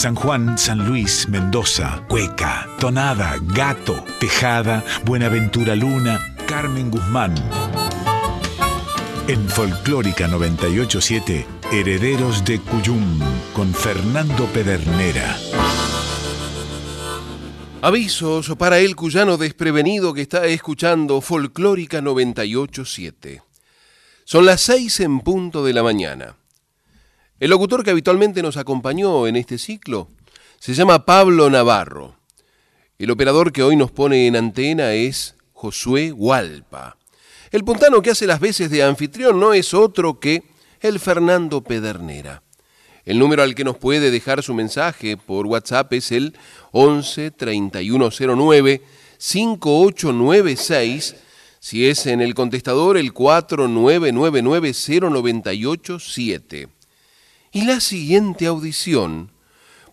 [0.00, 6.18] San Juan, San Luis, Mendoza, Cueca, Tonada, Gato, Tejada, Buenaventura Luna,
[6.48, 7.34] Carmen Guzmán.
[9.28, 13.20] En Folclórica 987, Herederos de Cuyum,
[13.52, 15.36] con Fernando Pedernera.
[17.82, 23.42] Avisos para el cuyano desprevenido que está escuchando Folclórica 987.
[24.24, 26.39] Son las seis en punto de la mañana.
[27.40, 30.08] El locutor que habitualmente nos acompañó en este ciclo
[30.58, 32.16] se llama Pablo Navarro.
[32.98, 36.98] El operador que hoy nos pone en antena es Josué Hualpa.
[37.50, 40.42] El puntano que hace las veces de anfitrión no es otro que
[40.80, 42.42] el Fernando Pedernera.
[43.06, 46.36] El número al que nos puede dejar su mensaje por WhatsApp es el
[46.72, 48.82] 11 3109
[49.16, 51.16] 5896.
[51.58, 56.79] Si es en el contestador, el 4999 0987.
[57.52, 59.32] Y la siguiente audición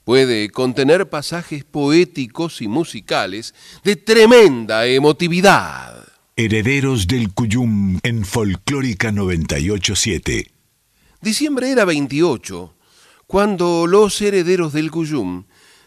[0.03, 6.07] puede contener pasajes poéticos y musicales de tremenda emotividad.
[6.35, 10.51] Herederos del Cuyum en Folclórica 987.
[11.19, 12.75] Diciembre era 28
[13.25, 15.45] cuando los herederos del Cuyum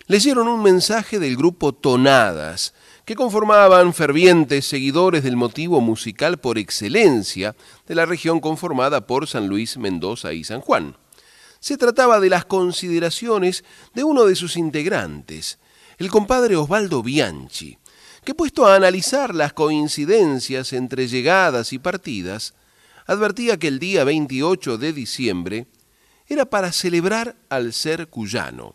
[0.08, 7.54] leyeron un mensaje del grupo Tonadas, que conformaban fervientes seguidores del motivo musical por excelencia
[7.86, 10.96] de la región conformada por San Luis, Mendoza y San Juan.
[11.60, 15.58] Se trataba de las consideraciones de uno de sus integrantes,
[15.98, 17.76] el compadre Osvaldo Bianchi,
[18.24, 22.54] que puesto a analizar las coincidencias entre llegadas y partidas,
[23.06, 25.66] advertía que el día 28 de diciembre
[26.26, 28.74] era para celebrar al ser cuyano.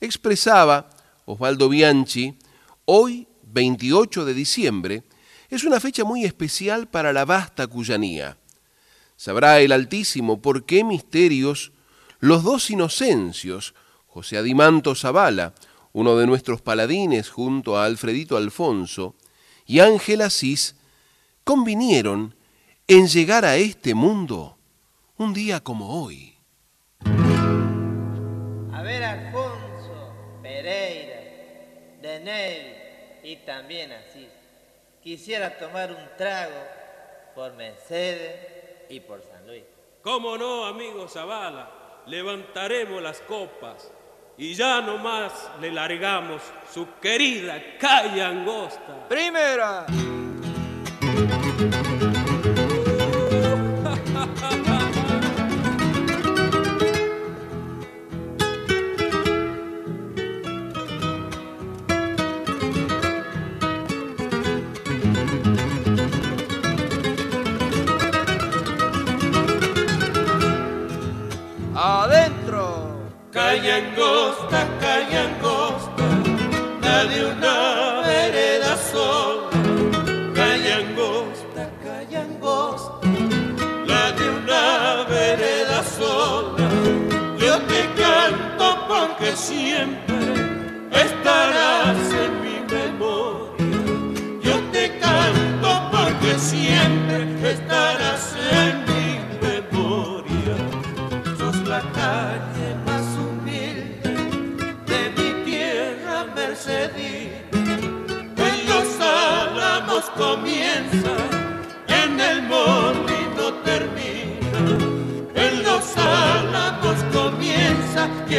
[0.00, 0.88] Expresaba
[1.26, 2.38] Osvaldo Bianchi,
[2.86, 5.02] hoy 28 de diciembre,
[5.50, 8.38] es una fecha muy especial para la vasta cuyanía.
[9.16, 11.72] Sabrá el Altísimo por qué misterios
[12.20, 13.74] los dos inocencios,
[14.06, 15.54] José Adimanto Zavala,
[15.92, 19.16] uno de nuestros paladines junto a Alfredito Alfonso,
[19.66, 20.76] y Ángel Asís,
[21.44, 22.34] convinieron
[22.86, 24.56] en llegar a este mundo
[25.16, 26.36] un día como hoy.
[32.00, 34.28] de y también así.
[35.02, 36.62] Quisiera tomar un trago
[37.34, 39.62] por Mercedes y por San Luis.
[40.02, 41.79] ¿Cómo no, amigo Zavala?
[42.06, 43.90] Levantaremos las copas
[44.36, 49.08] y ya nomás le largamos su querida calle angosta.
[49.08, 49.86] ¡Primera!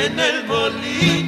[0.06, 1.21] En el molino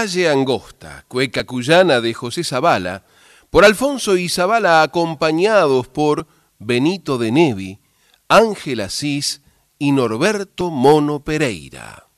[0.00, 3.04] Calle Angosta, cueca cuyana de José Zavala,
[3.50, 6.26] por Alfonso y Zavala acompañados por
[6.58, 7.80] Benito de Nevi,
[8.26, 9.42] Ángel Asís
[9.78, 12.09] y Norberto Mono Pereira.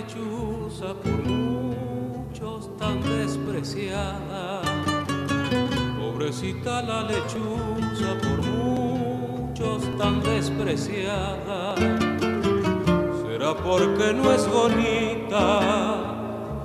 [0.00, 4.62] Lechuza, por muchos tan despreciada.
[5.98, 11.74] Pobrecita la lechuza, por muchos tan despreciada.
[13.22, 15.44] Será porque no es bonita,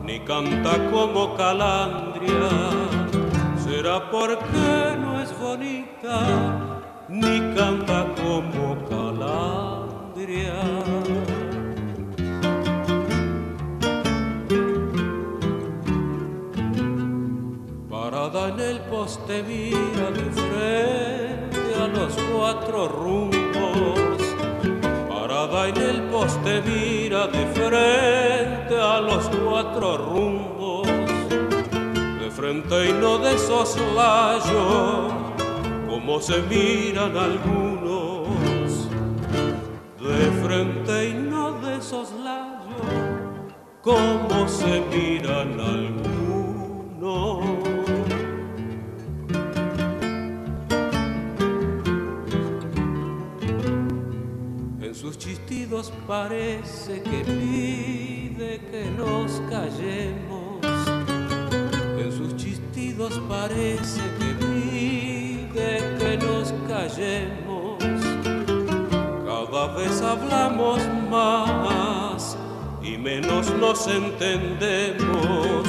[0.04, 2.50] ni canta como calandria.
[3.58, 6.22] Será porque no es bonita,
[7.10, 10.54] ni canta como calandria.
[19.06, 24.18] Poste mira de frente a los cuatro rumbos.
[25.07, 30.88] Parada en el poste mira de frente a los cuatro rumbos.
[30.88, 35.10] De frente y no de soslayo,
[35.88, 38.90] como se miran algunos.
[40.01, 42.81] De frente y no de soslayo,
[43.84, 46.16] como se miran algunos.
[56.07, 60.66] Parece que pide que nos callemos.
[61.98, 67.83] En sus chistidos parece que pide que nos callemos.
[69.25, 70.80] Cada vez hablamos
[71.10, 72.38] más
[72.81, 75.68] y menos nos entendemos.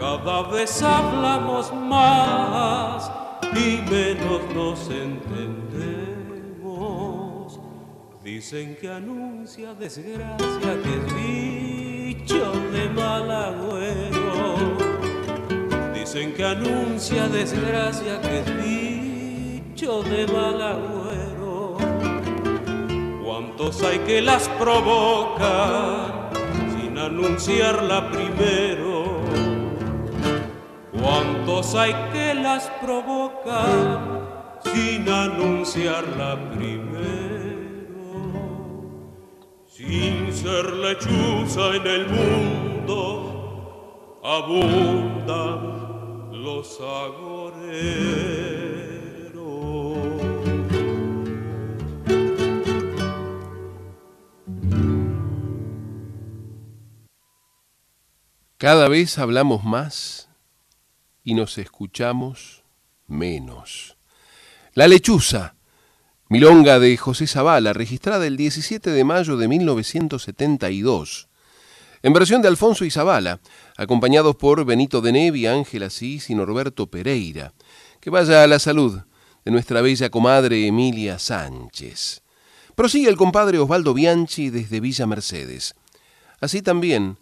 [0.00, 3.10] Cada vez hablamos más
[3.54, 5.65] y menos nos entendemos.
[8.26, 14.56] Dicen que anuncia desgracia, que es bicho de mal agüero.
[15.94, 21.76] Dicen que anuncia desgracia, que es bicho de mal agüero.
[23.24, 26.30] ¿Cuántos hay que las provocan
[26.76, 29.20] sin anunciarla primero?
[31.00, 34.18] ¿Cuántos hay que las provocan
[34.64, 37.35] sin anunciarla primero?
[39.86, 42.90] Sin ser lechuza en el mundo,
[44.24, 45.62] abundan
[46.42, 48.26] los agoreros.
[58.56, 60.28] Cada vez hablamos más
[61.22, 62.64] y nos escuchamos
[63.06, 63.96] menos.
[64.74, 65.55] La lechuza,
[66.28, 71.28] milonga de José Zavala, registrada el 17 de mayo de 1972,
[72.02, 73.40] en versión de Alfonso y Zavala,
[73.76, 77.52] acompañados por Benito de Nevi, Ángel Asís y Norberto Pereira.
[78.00, 79.00] Que vaya a la salud
[79.44, 82.22] de nuestra bella comadre Emilia Sánchez.
[82.74, 85.74] Prosigue el compadre Osvaldo Bianchi desde Villa Mercedes.
[86.40, 87.16] Así también,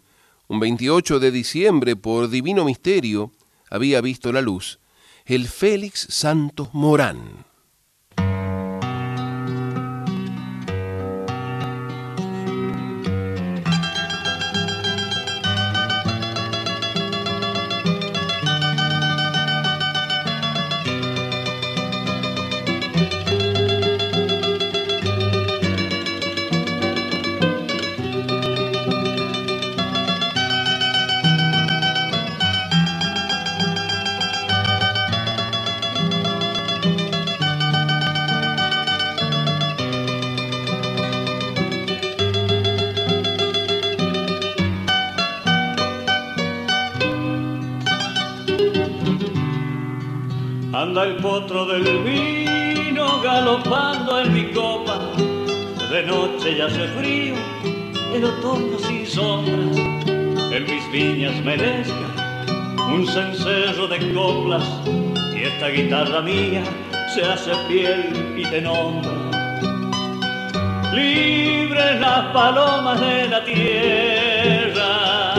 [0.47, 3.31] un 28 de diciembre, por divino misterio,
[3.69, 4.79] había visto la luz
[5.25, 7.44] el Félix Santos Morán.
[56.65, 57.35] Hace frío,
[58.13, 59.77] el otoño sin sombras.
[60.51, 61.55] En mis viñas me
[62.93, 64.63] un cencerro de coplas
[65.35, 66.63] y esta guitarra mía
[67.13, 69.11] se hace piel y te nombra.
[70.93, 75.35] Libres las palomas de la tierra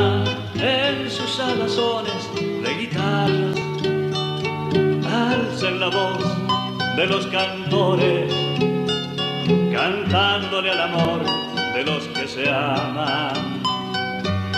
[0.55, 3.57] en sus alazones de guitarras,
[5.07, 6.25] alcen la voz
[6.97, 8.33] de los cantores,
[9.73, 11.06] cantándole al amor
[11.77, 13.61] de los que se aman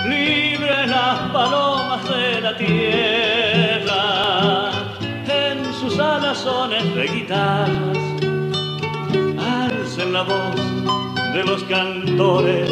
[0.08, 4.00] libres las palomas de la tierra,
[5.26, 7.98] en sus alazones de guitarras,
[9.36, 10.54] alcen la voz
[11.34, 12.70] de los cantores,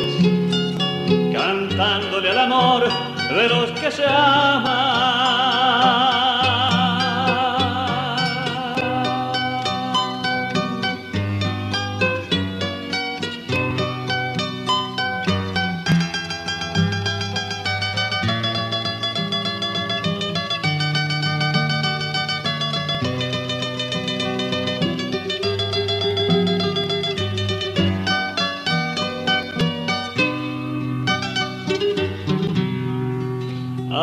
[1.32, 5.25] cantándole al amor de los que se aman.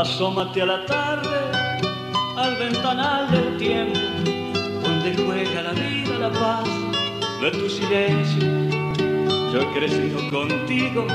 [0.03, 1.39] Asómate a la tarde
[2.36, 3.98] al ventanal del tiempo,
[4.83, 6.67] donde juega la vida, la paz
[7.39, 8.43] de tu silencio.
[9.53, 11.07] Yo he crecido contigo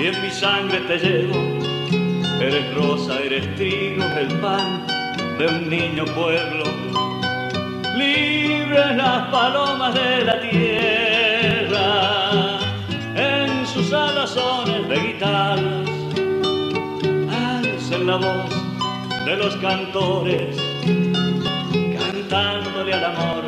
[0.00, 1.38] y en mi sangre te llevo.
[2.40, 4.84] Eres rosa, eres trigo, el pan
[5.38, 6.64] de un niño pueblo.
[7.96, 11.78] Libres las palomas de la tierra,
[13.14, 15.87] en sus alazones de guitarras
[18.08, 18.50] la voz
[19.26, 20.56] de los cantores,
[21.98, 23.44] cantándole al amor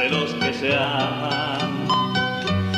[0.00, 1.86] de los que se aman.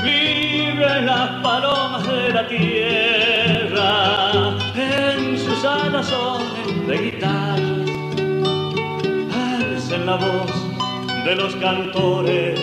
[0.05, 4.13] Libre las palomas de la tierra,
[4.77, 7.91] en sus alazones de guitarras,
[9.35, 10.53] alcen la voz
[11.25, 12.61] de los cantores,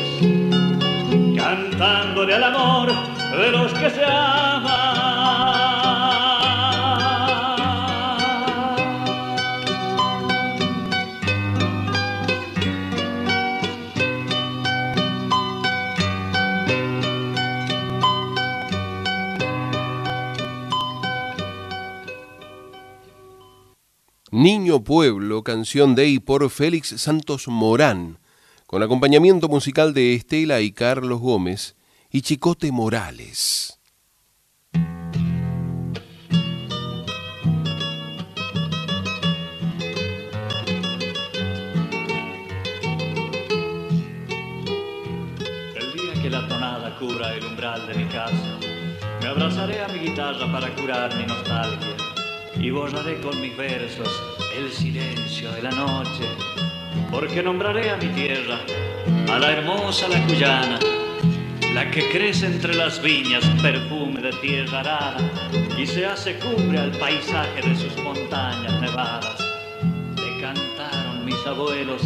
[1.35, 2.89] cantándole al amor
[3.35, 4.80] de los que se aman.
[24.41, 28.17] Niño Pueblo, canción de y por Félix Santos Morán,
[28.65, 31.75] con acompañamiento musical de Estela y Carlos Gómez
[32.09, 33.79] y Chicote Morales.
[34.73, 34.81] El
[45.93, 48.57] día que la tonada cubra el umbral de mi casa,
[49.21, 52.10] me abrazaré a mi guitarra para curar mi nostalgia
[52.61, 54.07] y borraré con mis versos
[54.55, 56.25] el silencio de la noche,
[57.09, 58.59] porque nombraré a mi tierra,
[59.31, 60.77] a la hermosa la cuyana,
[61.73, 65.17] la que crece entre las viñas, perfume de tierra arada,
[65.75, 69.39] y se hace cumbre al paisaje de sus montañas nevadas.
[70.15, 72.03] Le cantaron mis abuelos,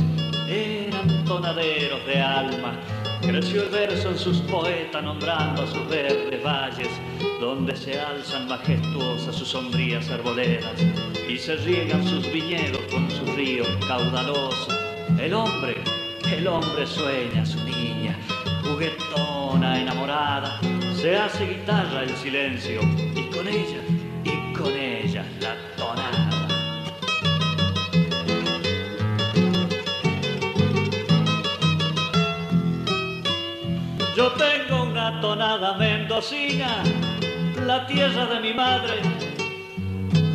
[0.48, 2.80] eran tonaderos de alma,
[3.28, 6.90] Creció el verso en sus poetas nombrando sus verdes valles,
[7.42, 10.74] donde se alzan majestuosas sus sombrías arboledas
[11.28, 14.68] y se riegan sus viñedos con su río caudaloso.
[15.20, 15.76] El hombre,
[16.32, 18.16] el hombre sueña su niña,
[18.64, 20.60] juguetona, enamorada,
[20.96, 22.80] se hace guitarra el silencio
[23.16, 23.82] y con ella,
[24.24, 25.75] y con ella la
[34.16, 36.84] Yo tengo una tonada mendocina,
[37.66, 39.02] la tierra de mi madre,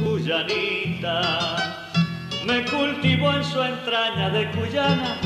[0.05, 1.57] cuyanita.
[2.45, 5.17] Me cultivó en su entraña de cuyana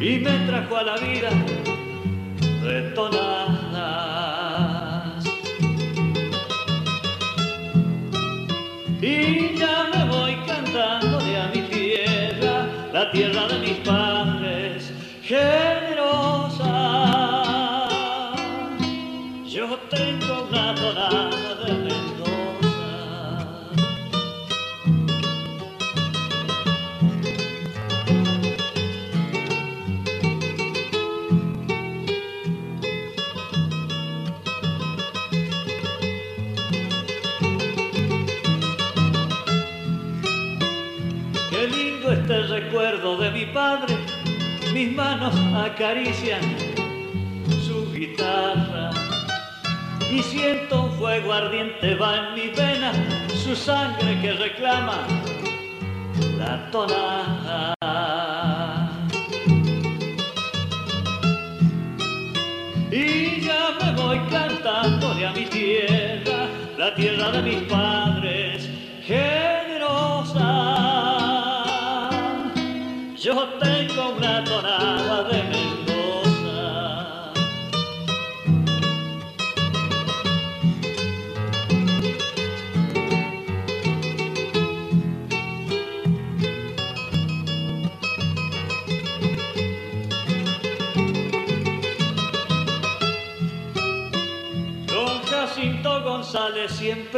[0.00, 1.30] y me trajo a la vida
[2.64, 3.14] de tonadas.
[9.00, 14.92] Y ya me voy cantando de a mi tierra, la tierra de mis padres,
[15.22, 15.87] generosa.
[44.78, 46.40] Mis manos acarician
[47.66, 48.92] su guitarra
[50.08, 52.92] y siento un fuego ardiente va en mi vena,
[53.42, 54.98] su sangre que reclama
[56.38, 57.74] la tonada.
[62.92, 66.46] Y ya me voy cantándole a mi tierra,
[66.78, 68.70] la tierra de mis padres,
[69.04, 69.47] generosa.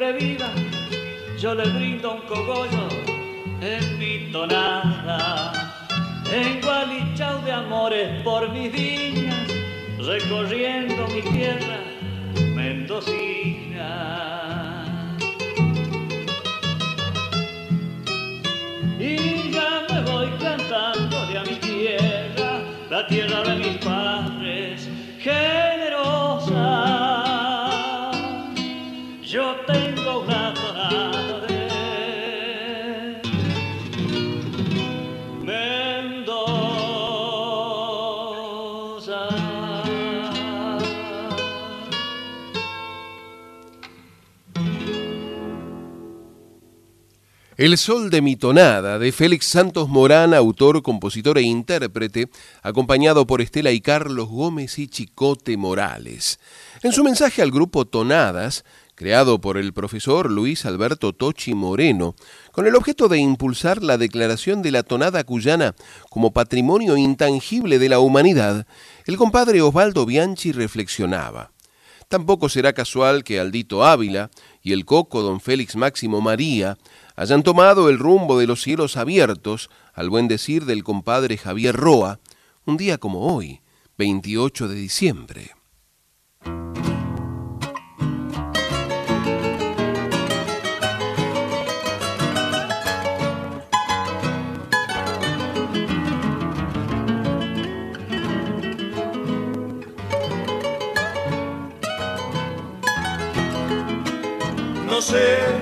[0.01, 0.39] Siempre
[1.39, 2.89] yo le brindo un cogollo
[3.61, 5.53] en mi tonada.
[6.33, 9.47] En Gualichao de amores por mis viñas,
[9.99, 11.81] recorriendo mi tierra
[12.55, 13.91] mendocina.
[18.99, 24.89] Y ya me voy cantando de a mi tierra, la tierra de mis padres,
[25.19, 25.70] generosa.
[47.61, 52.31] El sol de mi tonada, de Félix Santos Morán, autor, compositor e intérprete,
[52.63, 56.41] acompañado por Estela y Carlos Gómez y Chicote Morales.
[56.83, 58.65] En su mensaje al grupo Tonadas,
[58.95, 62.15] creado por el profesor Luis Alberto Tochi Moreno,
[62.51, 65.75] con el objeto de impulsar la declaración de la tonada cuyana
[66.09, 68.67] como patrimonio intangible de la humanidad,
[69.05, 71.53] el compadre Osvaldo Bianchi reflexionaba.
[72.11, 74.31] Tampoco será casual que Aldito Ávila
[74.65, 76.77] y el coco don Félix Máximo María
[77.21, 82.19] hayan tomado el rumbo de los cielos abiertos, al buen decir del compadre Javier Roa,
[82.65, 83.61] un día como hoy,
[83.99, 85.51] 28 de diciembre.
[104.87, 105.60] No sé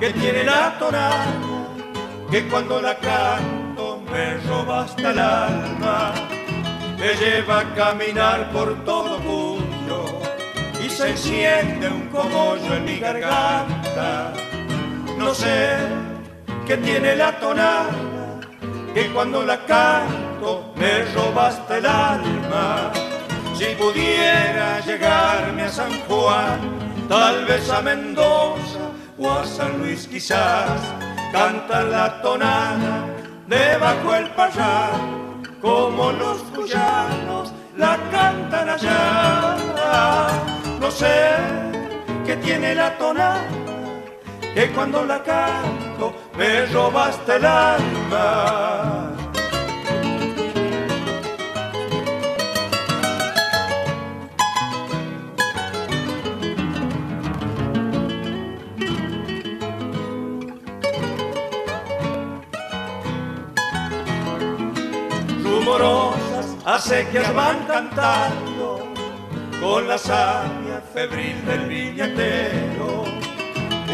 [0.00, 1.26] qué tiene la tonada,
[2.30, 6.12] que cuando la canto me roba hasta el alma,
[6.98, 10.04] me lleva a caminar por todo Cuyo
[10.84, 14.32] y se enciende un cogollo en mi garganta.
[15.18, 15.76] No sé
[16.66, 18.40] qué tiene la tonada,
[18.92, 22.92] que cuando la canto me roba hasta el alma.
[23.54, 26.58] Si pudiera llegarme a San Juan,
[27.08, 30.80] tal vez a Mendoza o a San Luis quizás,
[31.32, 33.06] cantar la tonada
[33.46, 39.56] debajo el parral, como los cuyanos la cantan allá.
[40.80, 41.36] No sé
[42.26, 43.44] qué tiene la tonada,
[44.54, 49.23] que cuando la canto me robaste el alma.
[66.64, 68.88] Acequias van cantando
[69.60, 73.04] con la savia febril del viñatero.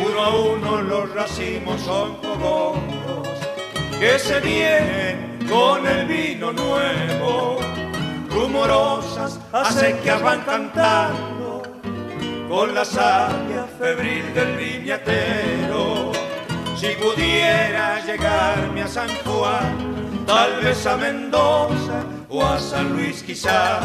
[0.07, 3.29] Uno a uno los racimos son cogollos
[3.99, 7.59] que se vienen con el vino nuevo.
[8.31, 11.63] Rumorosas acequias van cantando
[12.49, 16.13] con la savia febril del viñatero.
[16.77, 23.85] Si pudiera llegarme a San Juan, tal vez a Mendoza o a San Luis quizás,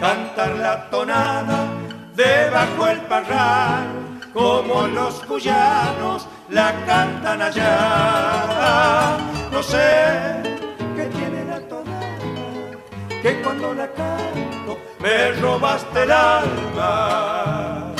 [0.00, 1.66] cantar la tonada
[2.14, 9.18] debajo el parral, como los cuyanos la cantan allá.
[9.52, 10.42] No sé
[10.96, 12.78] qué tiene la tonada,
[13.22, 17.93] que cuando la canto me robaste el alma.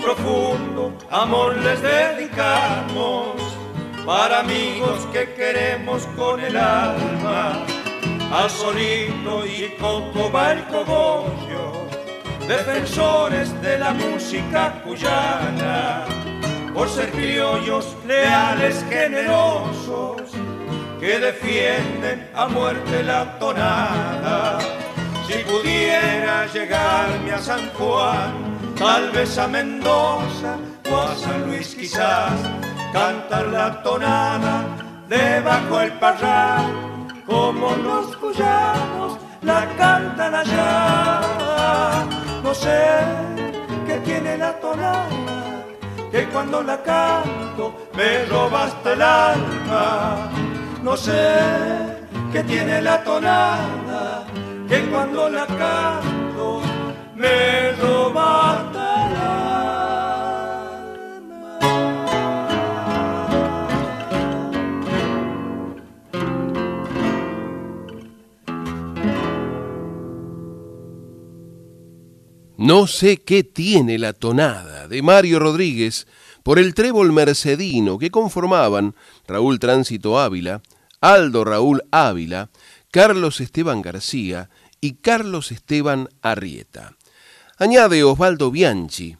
[0.00, 3.36] Profundo amor les dedicamos
[4.06, 7.64] para amigos que queremos con el alma.
[8.30, 10.54] a Solito y Coco va
[12.48, 16.06] defensores de la música cuyana,
[16.72, 20.22] por ser criollos leales, generosos,
[20.98, 24.58] que defienden a muerte la tonada.
[25.26, 30.56] Si pudiera llegarme a San Juan, tal vez a Mendoza
[30.90, 32.32] o a San Luis quizás,
[32.92, 34.64] cantar la tonada
[35.08, 36.66] debajo el parral,
[37.26, 41.20] como los cuyanos la cantan allá.
[42.42, 42.78] No sé
[43.86, 45.64] qué tiene la tonada,
[46.12, 50.30] que cuando la canto me roba hasta el alma.
[50.82, 51.20] No sé
[52.32, 54.24] qué tiene la tonada,
[54.68, 56.67] que cuando la canto
[72.68, 76.06] No sé qué tiene la tonada de Mario Rodríguez
[76.42, 78.94] por el trébol mercedino que conformaban
[79.26, 80.60] Raúl Tránsito Ávila,
[81.00, 82.50] Aldo Raúl Ávila,
[82.90, 84.50] Carlos Esteban García
[84.82, 86.97] y Carlos Esteban Arrieta.
[87.60, 89.16] Añade Osvaldo Bianchi,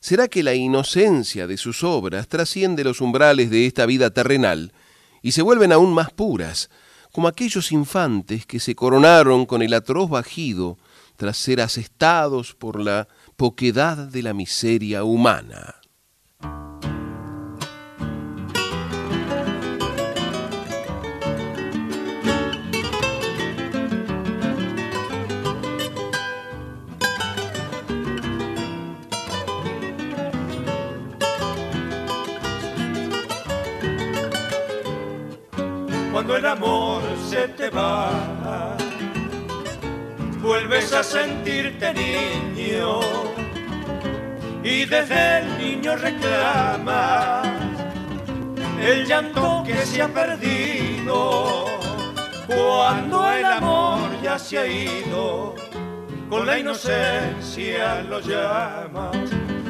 [0.00, 4.72] ¿será que la inocencia de sus obras trasciende los umbrales de esta vida terrenal
[5.22, 6.68] y se vuelven aún más puras,
[7.12, 10.78] como aquellos infantes que se coronaron con el atroz bajido
[11.14, 15.75] tras ser asestados por la poquedad de la miseria humana?
[36.26, 38.76] Cuando el amor se te va,
[40.42, 42.98] vuelves a sentirte niño
[44.60, 47.46] y desde el niño reclamas
[48.80, 51.66] el llanto que se ha perdido
[52.48, 55.54] cuando el amor ya se ha ido.
[56.28, 59.16] Con la inocencia lo llamas,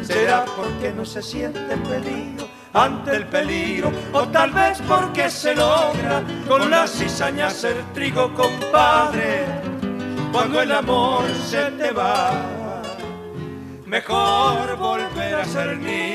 [0.00, 6.22] será porque no se siente peligro ante el peligro, o tal vez porque se logra
[6.46, 9.46] con la cizaña ser trigo, compadre.
[10.30, 12.32] Cuando el amor se te va,
[13.86, 16.05] mejor volver a ser niño.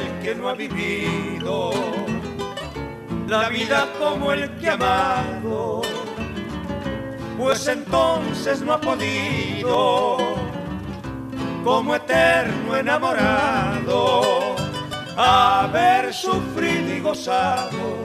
[0.00, 1.70] Aquel que no ha vivido
[3.26, 5.82] la vida como el que ha amado,
[7.38, 10.16] pues entonces no ha podido,
[11.62, 14.56] como eterno enamorado,
[15.16, 18.00] haber sufrido y gozado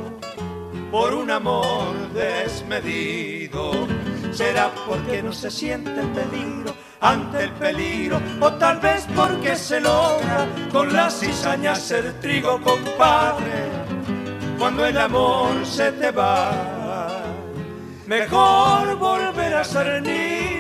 [0.92, 3.88] por un amor desmedido.
[4.32, 6.74] Será porque no se siente el peligro
[7.06, 13.70] ante el peligro o tal vez porque se logra con la cizaña ser trigo compadre.
[14.58, 16.52] Cuando el amor se te va
[18.08, 20.55] mejor volver a ser niño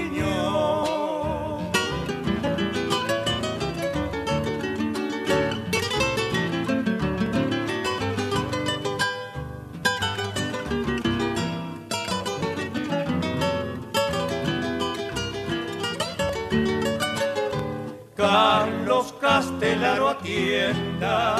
[20.25, 21.35] Atienda,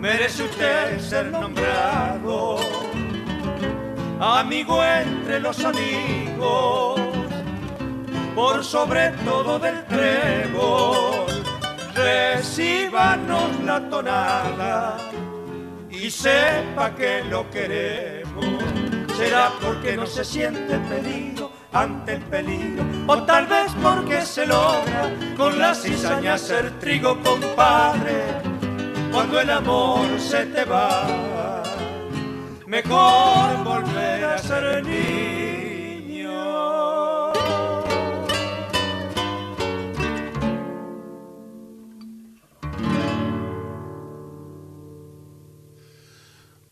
[0.00, 2.56] merece usted ser nombrado,
[4.18, 7.00] amigo entre los amigos,
[8.34, 11.26] por sobre todo del trébol,
[11.94, 14.96] recíbanos la tonada
[15.88, 18.44] y sepa que lo queremos,
[19.16, 21.29] será porque no se siente pedido
[21.72, 28.24] ante el peligro, o tal vez porque se logra con la cizaña ser trigo, compadre,
[29.12, 31.62] cuando el amor se te va,
[32.66, 35.49] mejor volver a ser niño.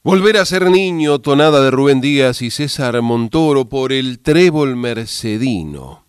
[0.08, 6.06] Volver a ser niño, tonada de Rubén Díaz y César Montoro por el trébol mercedino.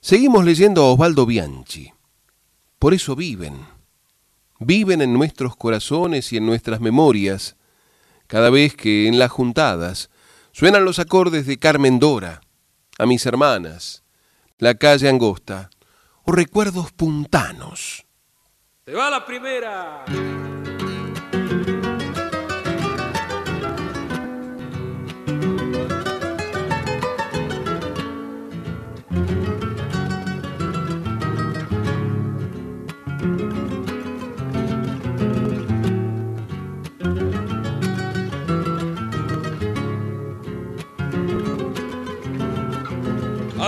[0.00, 1.92] Seguimos leyendo a Osvaldo Bianchi.
[2.78, 3.66] Por eso viven,
[4.60, 7.58] viven en nuestros corazones y en nuestras memorias
[8.28, 10.08] cada vez que en las juntadas
[10.52, 12.40] suenan los acordes de Carmen Dora,
[12.98, 14.04] a mis hermanas,
[14.56, 15.68] la calle angosta
[16.22, 18.06] o recuerdos puntanos.
[18.86, 20.06] Te va la primera.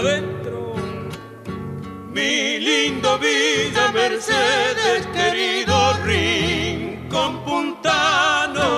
[0.00, 0.74] Adentro.
[2.10, 8.68] Mi lindo Villa Mercedes, querido rincón puntano.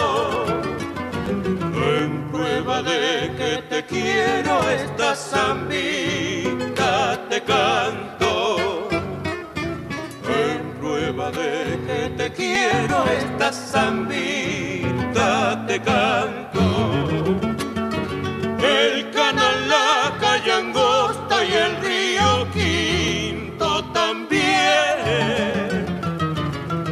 [1.94, 6.92] En prueba de que te quiero, esta zambita
[7.30, 8.88] te canto.
[10.42, 15.30] En prueba de que te quiero, esta zambita
[15.68, 16.62] te canto.
[18.58, 21.02] El canal, la calle angosta
[21.44, 24.31] y el río Quinto también.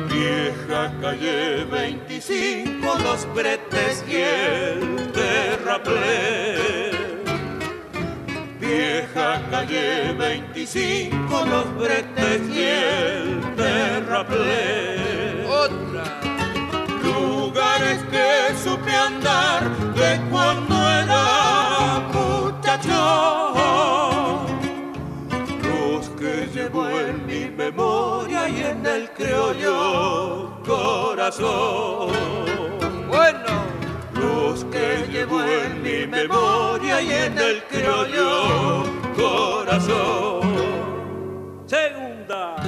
[0.09, 6.91] Vieja calle 25, los bretes y el terraplén.
[8.59, 15.47] Vieja calle 25, los bretes y el terraplén.
[15.49, 16.05] Otra.
[17.05, 24.00] Lugares que supe andar de cuando era muchacho.
[27.71, 32.11] Memoria y en el criollo corazón.
[33.09, 33.61] Bueno.
[34.15, 38.85] Los que llevo en mi memoria y en el criollo
[39.17, 40.43] corazón.
[41.67, 42.60] Segunda.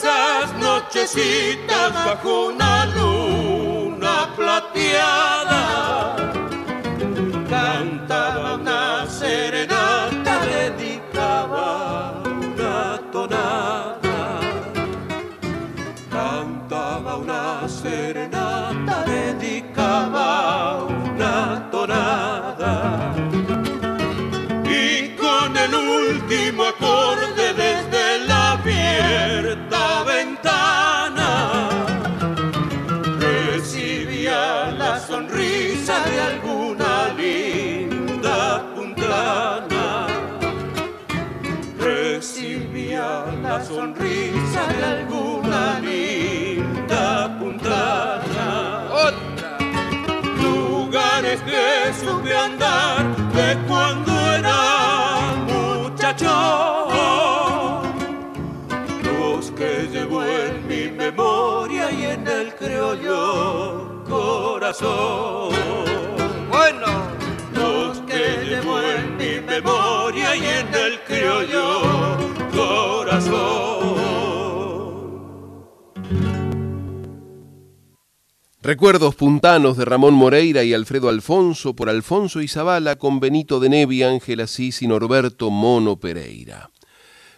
[0.00, 5.29] Esas nochecitas bajo una luna plateada.
[52.36, 56.32] Andar de cuando era muchacho.
[59.02, 65.50] Los que llevo en mi memoria y en el criollo corazón.
[66.50, 67.20] Bueno.
[67.54, 72.16] Los que llevo en mi memoria y en el criollo
[72.52, 73.79] corazón.
[78.62, 84.02] Recuerdos puntanos de Ramón Moreira y Alfredo Alfonso por Alfonso Izabala con Benito de Nevi,
[84.02, 86.70] Ángel Asís y Norberto Mono Pereira.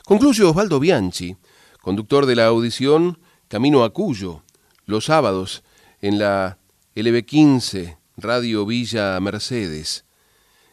[0.04, 1.36] Concluye Osvaldo Bianchi,
[1.80, 4.42] conductor de la audición Camino a Cuyo,
[4.84, 5.62] los sábados
[6.00, 6.58] en la
[6.96, 10.04] LB15 Radio Villa Mercedes.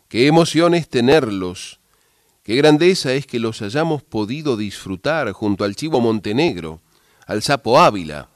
[0.07, 1.79] Qué emoción es tenerlos,
[2.41, 6.81] qué grandeza es que los hayamos podido disfrutar junto al Chivo Montenegro,
[7.27, 8.29] al Sapo Ávila,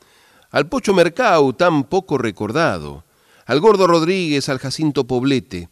[0.54, 3.04] al Pocho Mercau tan poco recordado,
[3.48, 5.68] al Gordo Rodríguez, al Jacinto Poblete,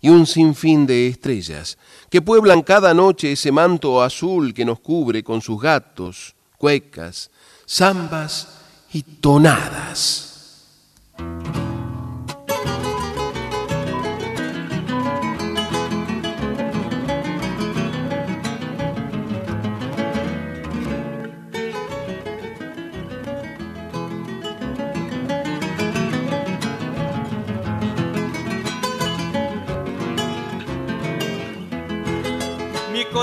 [0.00, 1.78] y un sinfín de estrellas
[2.10, 7.30] que pueblan cada noche ese manto azul que nos cubre con sus gatos, cuecas,
[7.66, 8.60] zambas
[8.92, 10.64] y tonadas.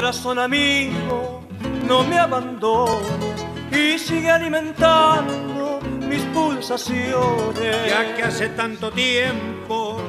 [0.01, 1.43] Corazón amigo,
[1.87, 7.87] no me abandones y sigue alimentando mis pulsaciones.
[7.87, 10.01] Ya que hace tanto tiempo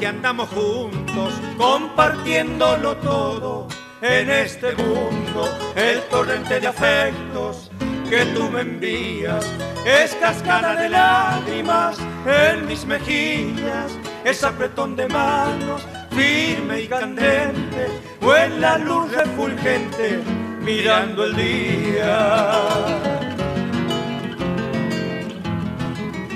[0.00, 3.68] que andamos juntos, compartiéndolo todo
[4.02, 7.70] en este mundo, el torrente de afectos
[8.10, 9.46] que tú me envías
[9.84, 18.58] es cascada de lágrimas en mis mejillas, es apretón de manos firme y candente o
[18.58, 20.20] la luz refulgente
[20.60, 22.60] mirando el día.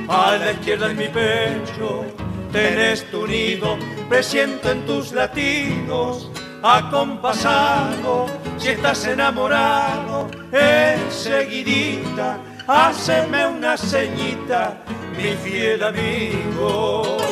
[0.09, 2.05] A la izquierda en mi pecho
[2.53, 3.77] tenés tu nido,
[4.09, 6.31] presiento en tus latidos
[6.63, 8.27] acompasado,
[8.59, 14.79] si estás enamorado, enseguidita, haceme una ceñita,
[15.17, 17.30] mi fiel amigo.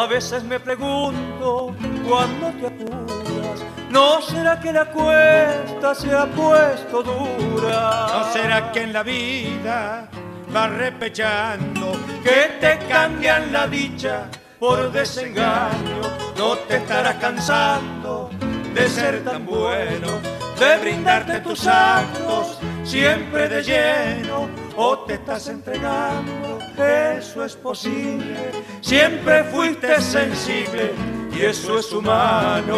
[0.00, 1.76] A veces me pregunto
[2.08, 3.60] cuando te apuras,
[3.90, 8.06] ¿no será que la cuesta se ha puesto dura?
[8.10, 10.08] ¿No será que en la vida
[10.56, 11.92] va repechando
[12.24, 16.00] que te cambian la dicha por desengaño?
[16.34, 18.30] ¿No te estarás cansando
[18.72, 20.18] de ser tan bueno,
[20.58, 24.48] de brindarte tus actos siempre de lleno?
[24.76, 26.59] ¿O te estás entregando?
[26.76, 28.52] Eso es posible.
[28.80, 30.92] Siempre fuiste sensible
[31.32, 32.76] y eso es humano.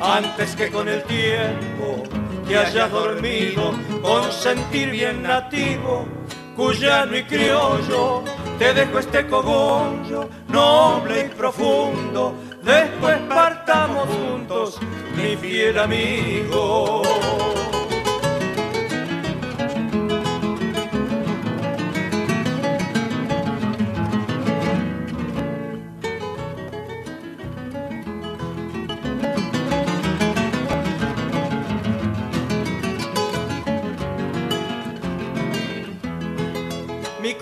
[0.00, 2.02] Antes que con el tiempo
[2.46, 6.06] te hayas dormido con sentir bien nativo,
[6.54, 8.22] cuyano y criollo,
[8.58, 12.34] te dejo este cogollo noble y profundo.
[12.62, 14.78] Después partamos juntos,
[15.16, 17.02] mi fiel amigo.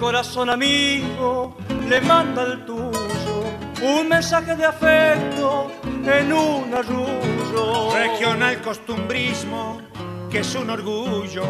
[0.04, 1.56] Corazón amigo
[1.88, 3.36] le manda al tuyo
[3.80, 7.90] un mensaje de afecto en un arrullo.
[7.90, 9.80] Regional costumbrismo,
[10.30, 11.46] que es un orgullo,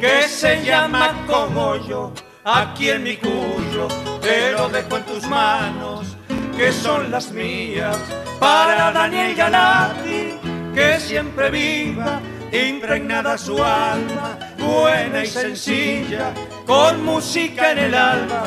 [0.00, 3.86] que se llama cogollo, aquí en mi cuyo,
[4.22, 6.16] te lo dejo en tus manos,
[6.56, 7.98] que son las mías,
[8.38, 10.38] para Daniel Galati,
[10.74, 12.18] que siempre viva,
[12.50, 16.32] impregnada su alma, buena y sencilla,
[16.70, 18.44] con música en el alma,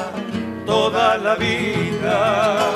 [0.65, 2.73] toda la vida.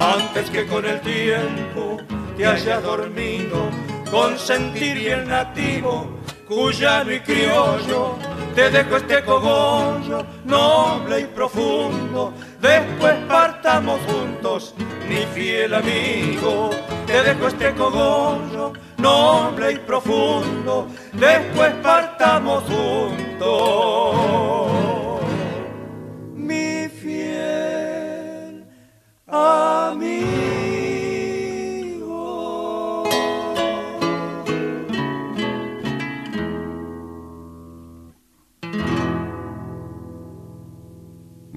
[0.00, 1.98] antes que con el tiempo
[2.38, 3.68] te haya dormido,
[4.10, 6.06] con sentir bien nativo,
[6.48, 8.16] cuyano y criollo,
[8.54, 14.74] te dejo este cogollo noble y profundo, después partamos juntos,
[15.06, 16.70] mi fiel amigo,
[17.06, 23.42] te dejo este cogollo noble y profundo, después partamos juntos,
[26.34, 28.64] mi fiel
[29.26, 30.57] amigo.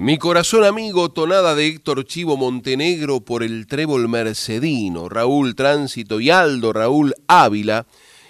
[0.02, 6.32] Mi corazón amigo, tonada de Héctor Chivo Montenegro por el trébol mercedino, Raúl Tránsito y
[6.32, 7.86] Aldo Raúl Ávila,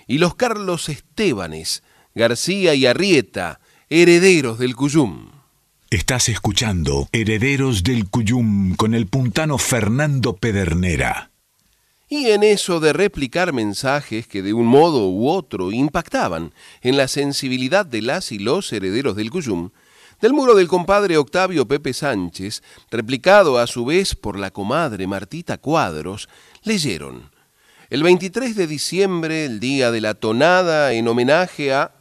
[0.06, 1.82] y los Carlos Estebanes,
[2.14, 5.30] García y Arrieta, herederos del Cuyum.
[5.90, 11.32] Estás escuchando Herederos del Cuyum con el puntano Fernando Pedernera.
[12.10, 17.08] Y en eso de replicar mensajes que de un modo u otro impactaban en la
[17.08, 19.70] sensibilidad de las y los herederos del Cuyum,
[20.22, 22.62] del muro del compadre Octavio Pepe Sánchez,
[22.92, 26.30] replicado a su vez por la comadre Martita Cuadros,
[26.64, 27.32] leyeron.
[27.90, 31.92] El 23 de diciembre, el día de la tonada en homenaje a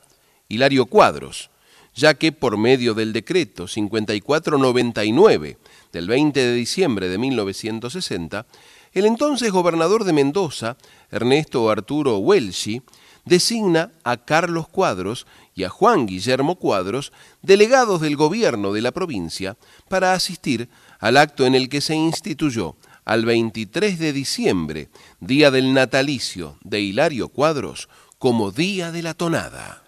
[0.49, 1.49] Hilario Cuadros,
[1.95, 5.57] ya que por medio del decreto 5499
[5.91, 8.45] del 20 de diciembre de 1960,
[8.93, 10.77] el entonces gobernador de Mendoza,
[11.11, 12.83] Ernesto Arturo Welshi,
[13.25, 19.57] designa a Carlos Cuadros y a Juan Guillermo Cuadros, delegados del gobierno de la provincia,
[19.89, 24.89] para asistir al acto en el que se instituyó al 23 de diciembre,
[25.21, 27.89] día del natalicio de Hilario Cuadros,
[28.19, 29.83] como Día de la Tonada.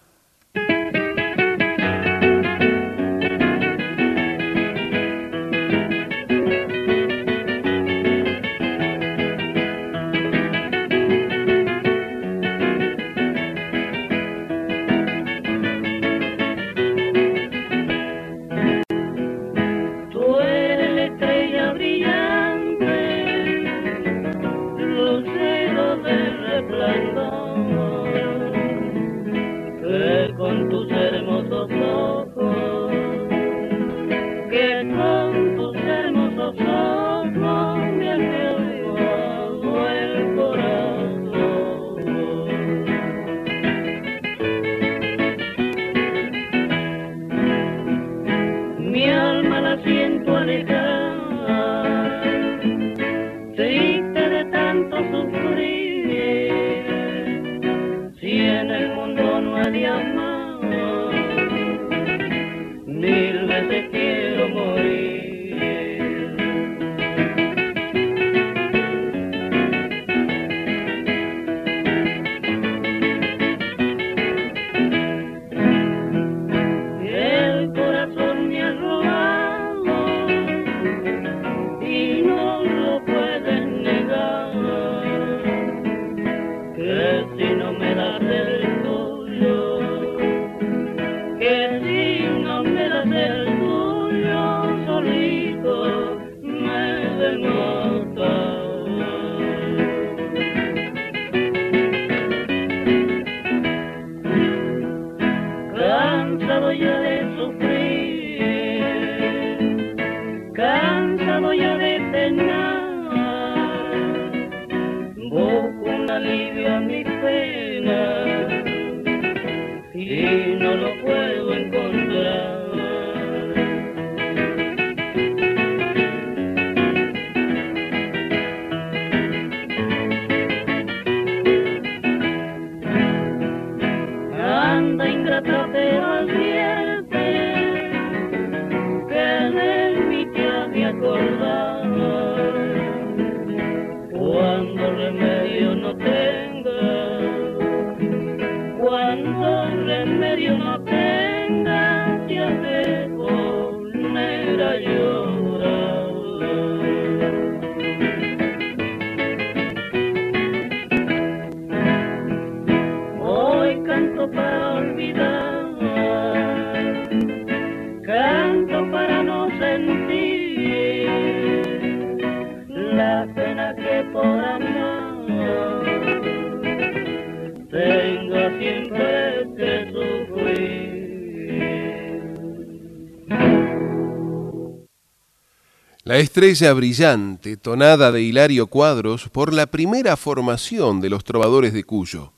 [186.05, 191.85] La estrella brillante, tonada de Hilario Cuadros por la primera formación de los trovadores de
[191.85, 192.33] Cuyo.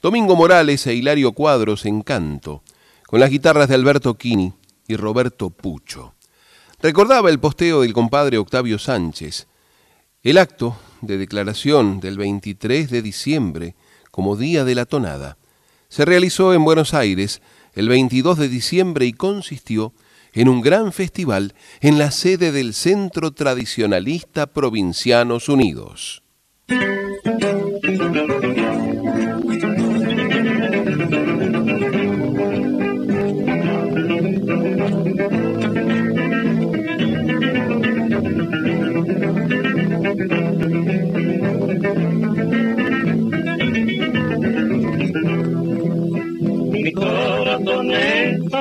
[0.00, 2.62] Domingo Morales e Hilario Cuadros en canto,
[3.08, 4.52] con las guitarras de Alberto Quini
[4.86, 6.14] y Roberto Pucho.
[6.80, 9.48] Recordaba el posteo del compadre Octavio Sánchez.
[10.22, 13.74] El acto de declaración del 23 de diciembre
[14.12, 15.37] como Día de la Tonada
[15.88, 17.40] se realizó en Buenos Aires
[17.74, 19.92] el 22 de diciembre y consistió
[20.32, 26.22] en un gran festival en la sede del Centro Tradicionalista Provincianos Unidos.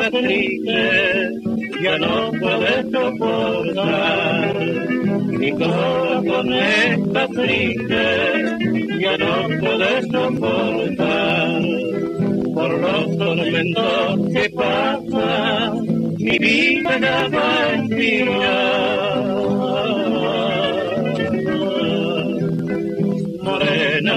[0.09, 1.31] Triste
[1.83, 4.55] ya no puede soportar.
[5.39, 8.03] Mi corazón está triste,
[8.99, 11.61] ya no puede soportar.
[12.53, 15.73] Por los tormentos que pasa,
[16.17, 17.75] mi vida ya va a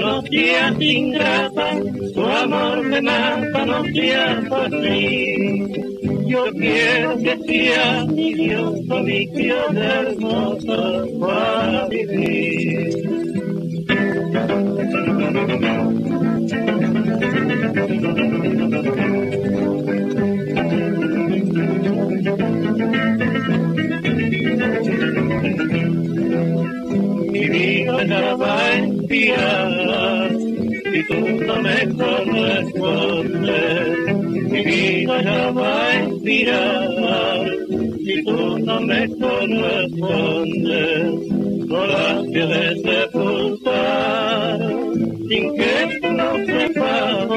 [0.01, 1.79] Morena, no seas ingrata,
[2.13, 5.91] tu amor me mata, no seas así
[6.31, 13.01] yo quiero que sea mi Dios, mi criada hermosa para vivir.
[27.41, 30.31] Mi vida ya va a expirar
[30.93, 33.61] y tú no me correspondes
[34.51, 37.47] mi vida ya va a expirar
[38.05, 40.51] si tú no me correspondes.
[41.67, 44.59] No la de sepultar
[45.29, 45.73] sin que
[46.11, 47.27] no sepas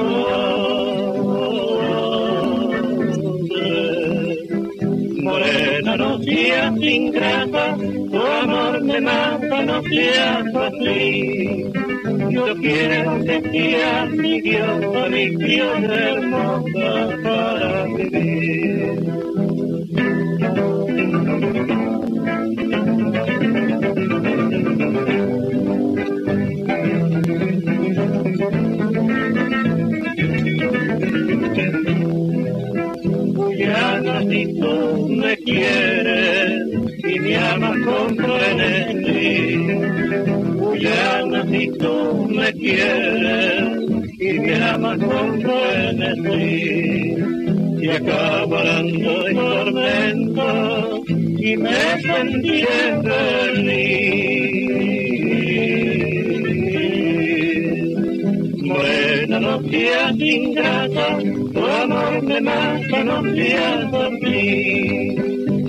[6.25, 11.65] seas ingrata, tu amor me mata, no seas así.
[12.31, 19.05] Yo quiero que seas mi diosa, mi diosa hermosa para vivir.
[34.61, 36.63] Tú me quieres
[37.05, 39.57] y me amas con frenesí.
[40.57, 43.63] Guyana, si tú me quieres
[44.19, 47.17] y me amas con frenesí.
[47.81, 54.54] Y acabarán los tormentos y me sentiré feliz.
[59.35, 65.17] Buena noche, ingrata, tu amor me mata, no seas así.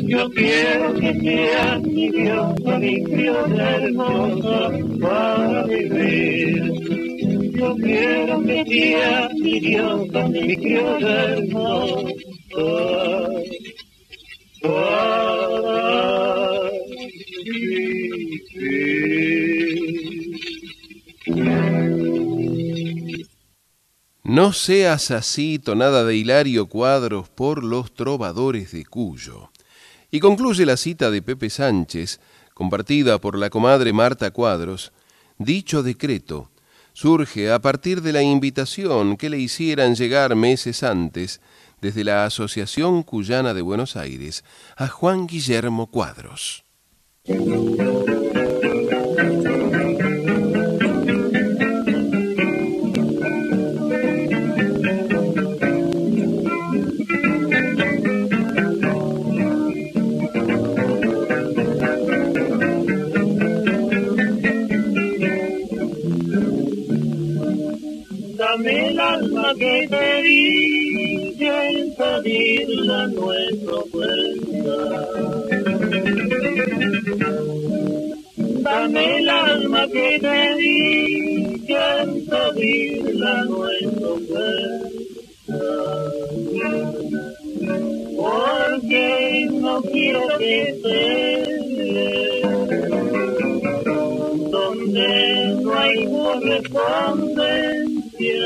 [0.03, 4.69] Yo quiero que seas mi Dios, mi criolla hermosa
[5.01, 6.73] para vivir.
[7.57, 12.11] Yo quiero que seas mi Dios, mi criolla hermosa
[14.61, 15.45] para
[24.25, 29.51] No seas así, tonada de Hilario Cuadros por los trovadores de Cuyo.
[30.09, 32.19] Y concluye la cita de Pepe Sánchez,
[32.55, 34.93] compartida por la comadre Marta Cuadros.
[35.37, 36.49] Dicho decreto
[36.93, 41.39] surge a partir de la invitación que le hicieran llegar meses antes
[41.79, 44.43] desde la Asociación Cuyana de Buenos Aires
[44.75, 46.65] a Juan Guillermo Cuadros.
[72.85, 74.77] Nuestra fuerza.
[78.61, 84.83] Dame el alma que te di, que pedirla nuestra fuerza.
[88.15, 91.49] Porque no quiero que estés
[94.51, 98.45] donde no hay correspondencia.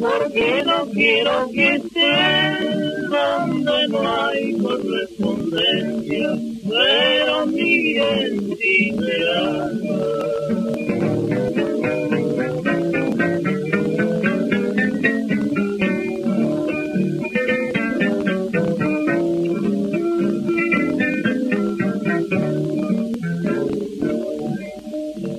[0.00, 2.80] Porque no quiero que estés
[3.10, 6.38] donde no hay correspondencia,
[6.68, 8.40] pero mi identidad.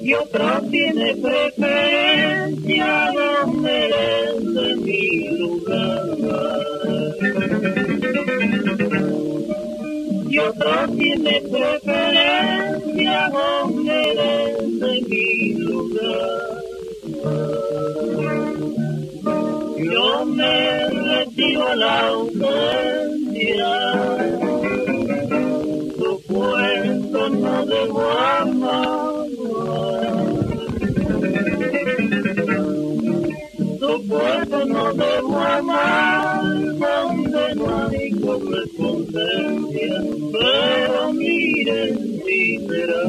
[0.04, 2.51] y otro tiene preferencia
[10.48, 16.62] otro tiene preferencia donde es de mi lugar.
[19.78, 23.74] Yo me retiro la ausencia,
[25.98, 29.11] tu puesto no debo amar.
[34.12, 40.04] Tu puesto no debo amar, donde no hay correspondencia,
[40.34, 43.06] pero miren si será.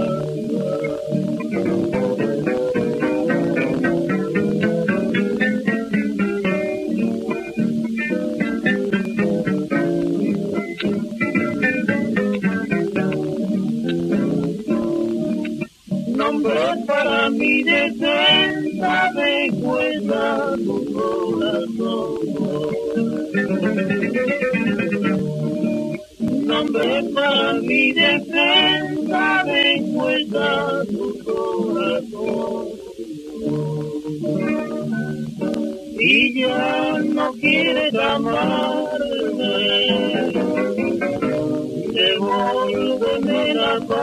[16.15, 18.42] Nombre para mi defensa
[26.73, 32.69] Para mi defensa de cuenta tu corazón.
[35.99, 39.53] Y ya no quieres amarme,
[41.93, 44.02] devuélveme la pasión.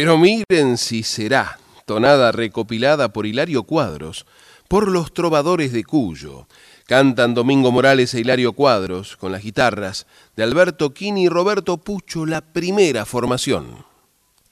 [0.00, 4.26] Pero miren si será, tonada recopilada por Hilario Cuadros,
[4.68, 6.46] por los trovadores de Cuyo.
[6.86, 12.26] Cantan Domingo Morales e Hilario Cuadros con las guitarras de Alberto Quini y Roberto Pucho,
[12.26, 13.84] la primera formación.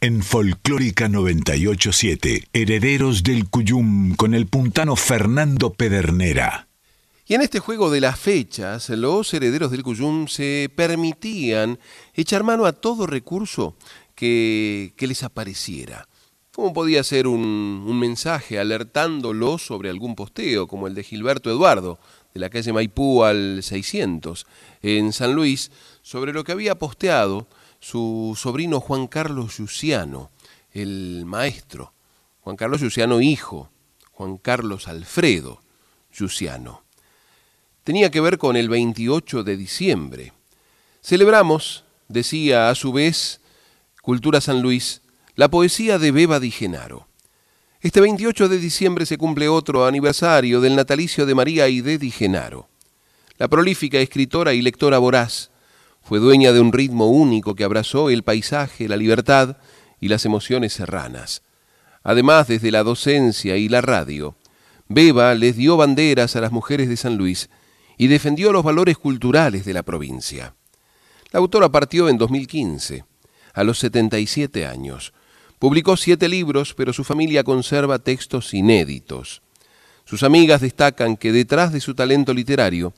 [0.01, 6.67] En Folclórica 987, Herederos del Cuyum con el puntano Fernando Pedernera.
[7.29, 11.79] Y en este juego de las fechas, los herederos del Cuyum se permitían
[12.15, 13.77] echar mano a todo recurso
[14.17, 16.09] que, les apareciera.
[16.53, 22.01] ¿Cómo podía ser un, un mensaje alertándolo sobre algún posteo, como el de Gilberto Eduardo,
[22.35, 24.47] de la calle Maipú al 600,
[24.83, 25.71] en San Luis,
[26.03, 27.47] sobre lo que había posteado
[27.79, 30.31] su sobrino Juan Carlos Luciano,
[30.73, 31.93] el maestro,
[32.41, 33.71] Juan Carlos Luciano hijo,
[34.13, 35.61] Juan Carlos Alfredo
[36.19, 36.83] Luciano.
[37.85, 40.33] Tenía que ver con el 28 de diciembre.
[41.03, 43.41] Celebramos, decía a su vez
[44.07, 45.03] Cultura San Luis,
[45.35, 47.09] la poesía de Beba Di Genaro.
[47.81, 52.69] Este 28 de diciembre se cumple otro aniversario del natalicio de María Aide Di Genaro.
[53.37, 55.51] La prolífica escritora y lectora voraz
[56.03, 59.57] fue dueña de un ritmo único que abrazó el paisaje, la libertad
[60.01, 61.43] y las emociones serranas.
[62.05, 64.37] Además, desde la docencia y la radio,
[64.87, 67.51] Beba les dio banderas a las mujeres de San Luis
[67.99, 70.55] y defendió los valores culturales de la provincia.
[71.33, 73.05] La autora partió en 2015,
[73.57, 75.13] a los 77 años.
[75.59, 79.43] Publicó siete libros, pero su familia conserva textos inéditos.
[80.05, 82.93] Sus amigas destacan que detrás de su talento literario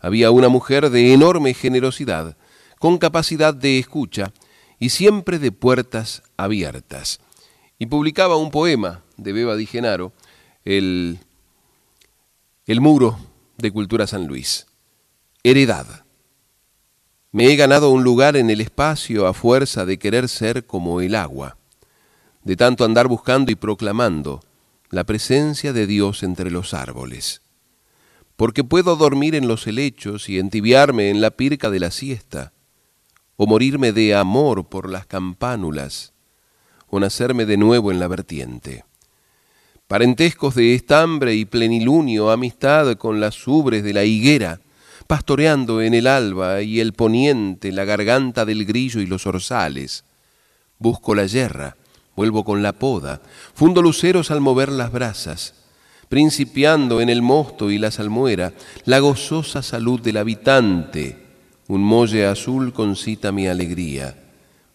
[0.00, 2.36] había una mujer de enorme generosidad,
[2.78, 4.32] con capacidad de escucha
[4.78, 7.18] y siempre de puertas abiertas.
[7.78, 10.12] Y publicaba un poema de Beba Di Genaro,
[10.64, 11.18] el,
[12.66, 13.18] el muro
[13.58, 14.66] de Cultura San Luis.
[15.42, 16.03] Heredad.
[17.34, 21.16] Me he ganado un lugar en el espacio a fuerza de querer ser como el
[21.16, 21.56] agua,
[22.44, 24.40] de tanto andar buscando y proclamando
[24.90, 27.42] la presencia de Dios entre los árboles.
[28.36, 32.52] Porque puedo dormir en los helechos y entibiarme en la pirca de la siesta,
[33.34, 36.12] o morirme de amor por las campánulas,
[36.86, 38.84] o nacerme de nuevo en la vertiente.
[39.88, 44.60] Parentescos de estambre y plenilunio, amistad con las ubres de la higuera,
[45.06, 50.04] pastoreando en el alba y el poniente la garganta del grillo y los orzales.
[50.78, 51.76] Busco la yerra,
[52.16, 53.20] vuelvo con la poda,
[53.54, 55.54] fundo luceros al mover las brasas,
[56.08, 58.52] principiando en el mosto y la salmuera
[58.84, 61.24] la gozosa salud del habitante,
[61.66, 64.14] un molle azul concita mi alegría.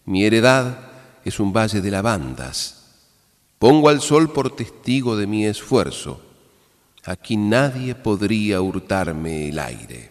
[0.06, 0.78] Mi heredad
[1.24, 2.80] es un valle de lavandas.
[3.58, 6.20] Pongo al sol por testigo de mi esfuerzo.
[7.04, 10.09] Aquí nadie podría hurtarme el aire.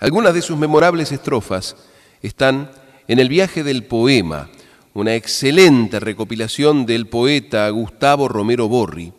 [0.00, 1.76] Algunas de sus memorables estrofas
[2.22, 2.70] están
[3.06, 4.48] en el viaje del poema,
[4.94, 9.12] una excelente recopilación del poeta Gustavo Romero Borri,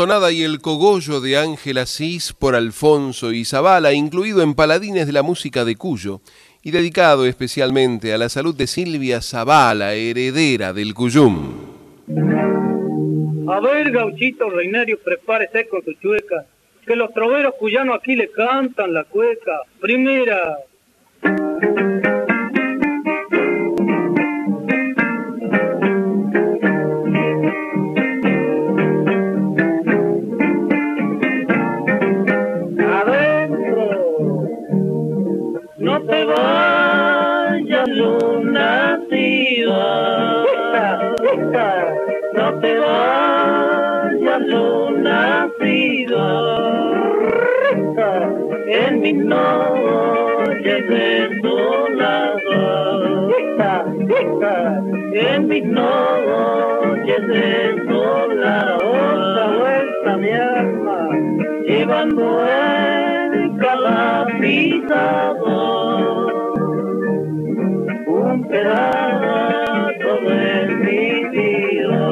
[0.00, 5.12] Tonada y el cogollo de Ángel Asís por Alfonso y Zabala, incluido en Paladines de
[5.12, 6.22] la Música de Cuyo,
[6.62, 11.52] y dedicado especialmente a la salud de Silvia Zabala, heredera del Cuyum.
[13.46, 16.46] A ver, gauchito reinario, prepárese con su chueca,
[16.86, 19.60] que los troveros cuyanos aquí le cantan la cueca.
[19.82, 20.56] Primera.
[48.72, 52.40] En mis noches desoladas,
[55.12, 58.80] en mis noches desoladas,
[59.58, 61.08] vuelta mi alma,
[61.66, 64.94] llevando el calapizador,
[68.06, 72.08] un pedazo de mi vida.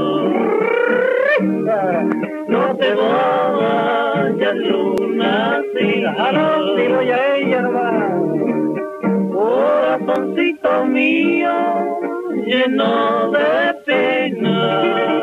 [2.48, 5.17] No te vayas luna
[6.16, 8.18] si voy a ella nomás
[9.32, 11.50] corazoncito mío
[12.46, 15.20] lleno de pena.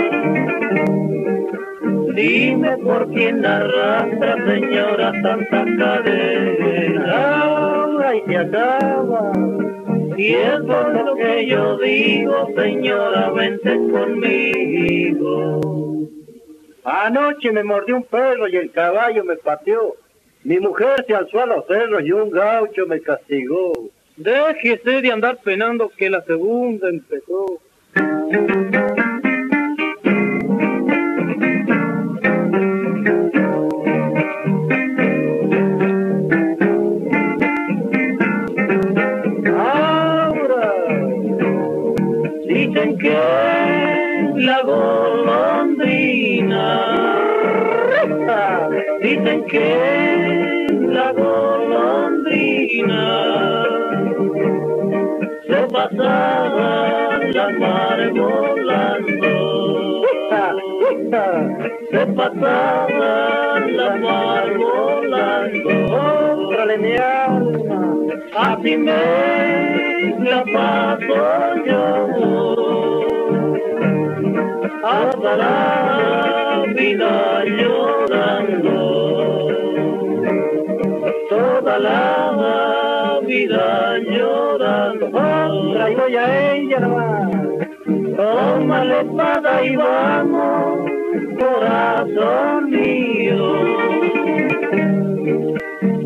[2.13, 7.03] Dime por quién arrastra señora tanta cadena.
[8.05, 9.31] Ay te acaba.
[10.17, 15.61] Y es por lo que yo digo señora vente conmigo.
[16.85, 19.95] Anoche me mordió un perro y el caballo me pateó.
[20.45, 23.73] Mi mujer se alzó a los cerros y un gaucho me castigó.
[24.15, 27.59] Déjese de andar penando que la segunda empezó.
[39.57, 40.73] Ahora
[42.47, 43.17] dicen que
[44.35, 46.35] la golondrina
[49.01, 50.34] dicen que
[52.87, 53.65] golondrina
[55.47, 59.33] se pasaba la mar volando.
[61.91, 65.69] Se pasaba la mar volando.
[66.49, 67.79] Órale mi alma
[68.77, 71.85] me la paso yo
[74.83, 79.04] hasta la vida llorando,
[81.35, 85.09] toda la vida llorando.
[85.73, 87.31] Traigo ya ella nomás,
[88.15, 90.91] toma la espada y vamos,
[91.39, 93.45] corazón mío.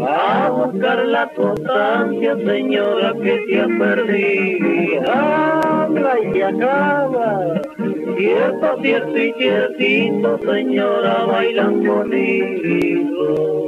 [0.02, 5.12] A buscar la constancia, señora, que te ha perdido.
[5.12, 7.62] Habla y acaba.
[8.18, 13.59] Cierto, cierto y ciertito, señora, bailan conmigo.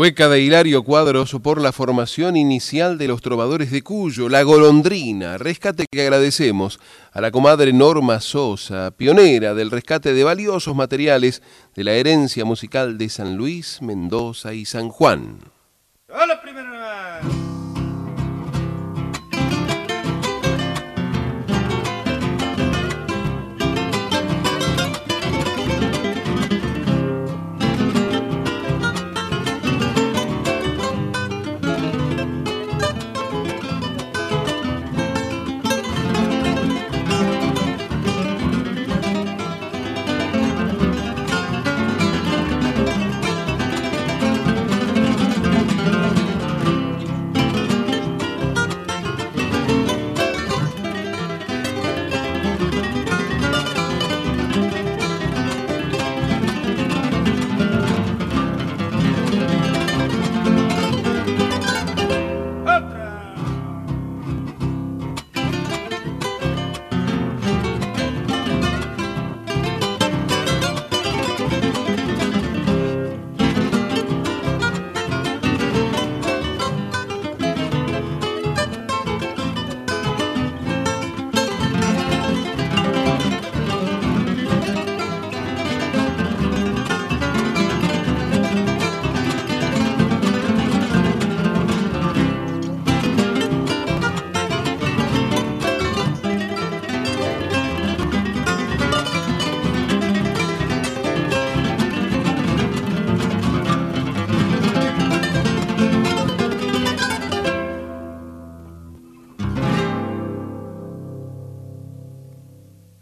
[0.00, 5.36] Cueca de Hilario Cuadros por la formación inicial de los trovadores de Cuyo, La Golondrina,
[5.36, 6.80] rescate que agradecemos
[7.12, 11.42] a la comadre Norma Sosa, pionera del rescate de valiosos materiales
[11.74, 15.38] de la herencia musical de San Luis, Mendoza y San Juan.
[16.08, 16.79] ¡Hola, primera!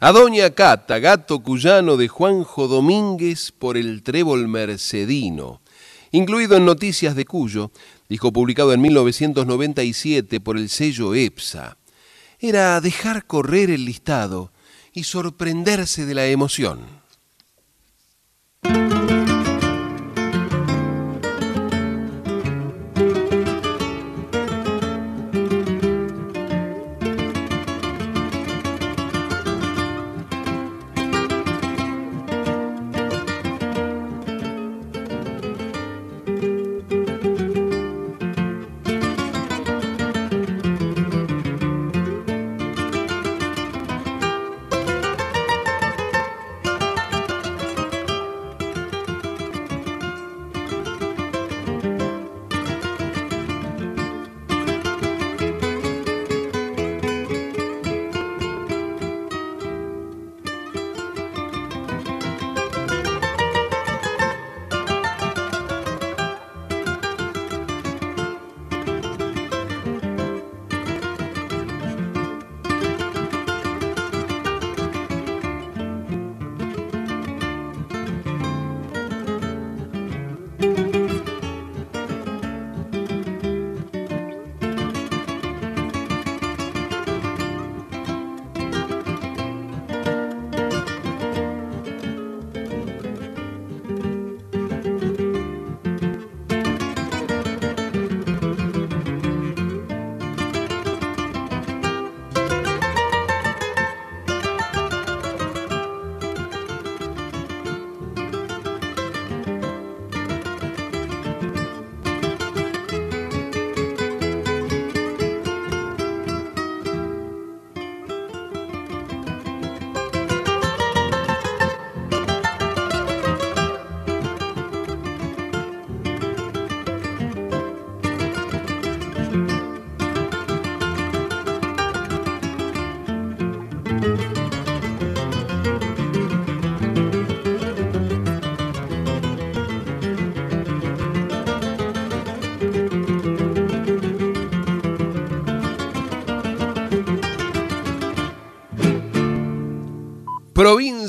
[0.00, 5.60] A Doña Cata, gato cuyano de Juanjo Domínguez por el trébol mercedino,
[6.12, 7.72] incluido en Noticias de Cuyo,
[8.08, 11.78] disco publicado en 1997 por el sello EPSA.
[12.38, 14.52] Era dejar correr el listado
[14.92, 16.78] y sorprenderse de la emoción.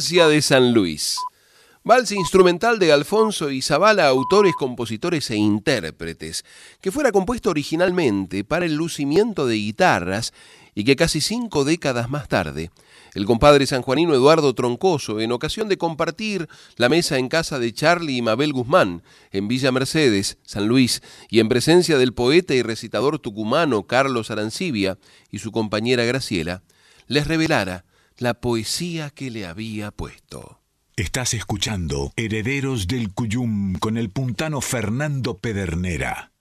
[0.09, 1.17] De San Luis.
[1.83, 6.45] Vals instrumental de Alfonso y Zavala, autores, compositores e intérpretes,
[6.81, 10.33] que fuera compuesto originalmente para el lucimiento de guitarras
[10.73, 12.71] y que casi cinco décadas más tarde,
[13.13, 18.17] el compadre sanjuanino Eduardo Troncoso, en ocasión de compartir la mesa en casa de Charlie
[18.17, 23.19] y Mabel Guzmán, en Villa Mercedes, San Luis, y en presencia del poeta y recitador
[23.19, 24.97] tucumano Carlos Arancibia
[25.29, 26.63] y su compañera Graciela,
[27.05, 27.85] les revelara
[28.19, 30.59] la poesía que le había puesto.
[30.97, 36.31] Estás escuchando Herederos del Cuyum con el puntano Fernando Pedernera.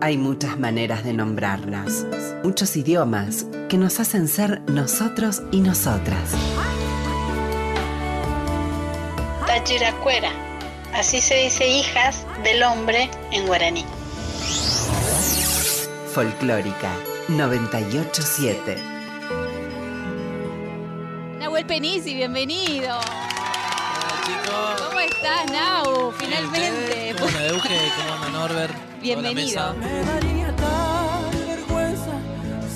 [0.00, 2.06] Hay muchas maneras de nombrarnos,
[2.42, 6.32] muchos idiomas que nos hacen ser nosotros y nosotras.
[9.46, 10.30] Tachiracuera,
[10.94, 13.84] así se dice hijas del hombre en guaraní.
[16.14, 16.94] Folclórica
[17.28, 18.91] 987
[21.42, 23.00] Nahuel Penisi, bienvenido.
[23.00, 24.80] Hola chicos.
[24.86, 26.12] ¿Cómo estás, Nau?
[26.12, 27.16] Finalmente.
[27.18, 27.78] ¿Cómo anda Euge?
[27.96, 28.74] ¿Cómo anda Norbert?
[29.00, 29.74] Bienvenido.
[29.74, 32.12] Me daría tal vergüenza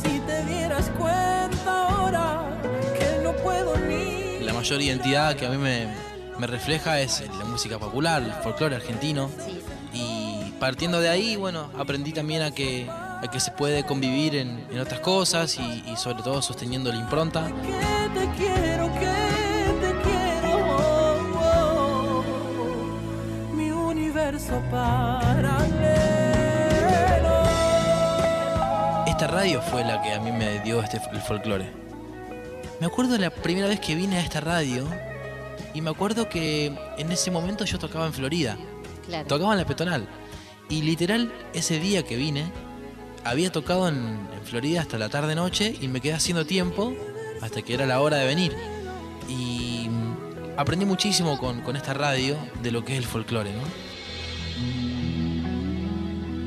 [0.03, 2.61] si te dieras cuenta ahora
[2.99, 4.41] que no puedo ni.
[4.41, 5.87] La mayor identidad que a mí me,
[6.37, 9.31] me refleja es la música popular, el folclore argentino.
[9.47, 9.61] Sí.
[9.93, 14.67] Y partiendo de ahí, bueno, aprendí también a que, a que se puede convivir en,
[14.73, 17.49] en otras cosas y, y sobre todo sosteniendo la impronta.
[19.01, 19.17] Que
[19.81, 25.97] te quiero, oh, oh, mi universo paralelo.
[29.07, 31.71] Esta radio fue la que a mí me dio este, el folclore.
[32.81, 34.87] Me acuerdo la primera vez que vine a esta radio
[35.73, 38.57] y me acuerdo que en ese momento yo tocaba en Florida.
[39.07, 39.27] Claro.
[39.27, 40.09] Tocaba en la peatonal.
[40.69, 42.45] Y literal, ese día que vine,
[43.25, 46.93] había tocado en, en Florida hasta la tarde-noche y me quedé haciendo tiempo
[47.41, 48.57] hasta que era la hora de venir.
[49.29, 49.89] Y
[50.57, 53.63] aprendí muchísimo con, con esta radio de lo que es el folclore, ¿no?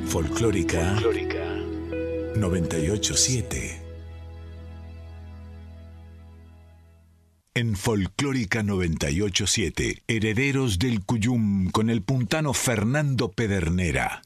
[0.07, 0.95] Folclórica.
[2.35, 3.81] 987.
[7.53, 14.21] En Folclórica 987, Herederos del Cuyum con el puntano Fernando Pedernera.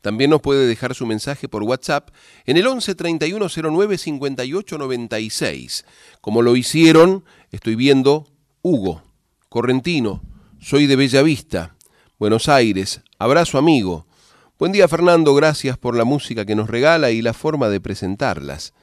[0.00, 2.10] También nos puede dejar su mensaje por WhatsApp
[2.46, 5.84] en el 11 3109 58 96.
[6.20, 8.26] Como lo hicieron, estoy viendo
[8.62, 9.02] Hugo,
[9.48, 10.22] Correntino,
[10.58, 11.76] soy de Bellavista,
[12.18, 14.06] Buenos Aires, abrazo amigo.
[14.58, 18.74] Buen día Fernando, gracias por la música que nos regala y la forma de presentarlas.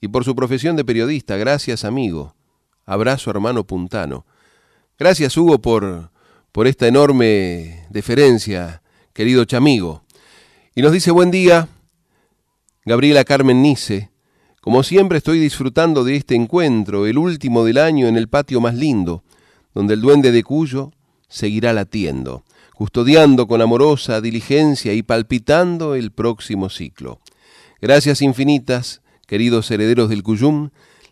[0.00, 2.34] Y por su profesión de periodista, gracias amigo.
[2.84, 4.26] Abrazo hermano puntano.
[4.98, 6.10] Gracias Hugo por,
[6.52, 8.82] por esta enorme deferencia,
[9.14, 10.03] querido chamigo.
[10.76, 11.68] Y nos dice buen día,
[12.84, 14.10] Gabriela Carmen Nice.
[14.60, 18.74] Como siempre estoy disfrutando de este encuentro, el último del año en el patio más
[18.74, 19.22] lindo,
[19.72, 20.90] donde el duende de Cuyo
[21.28, 22.42] seguirá latiendo,
[22.74, 27.20] custodiando con amorosa diligencia y palpitando el próximo ciclo.
[27.80, 30.70] Gracias infinitas, queridos herederos del Cuyum,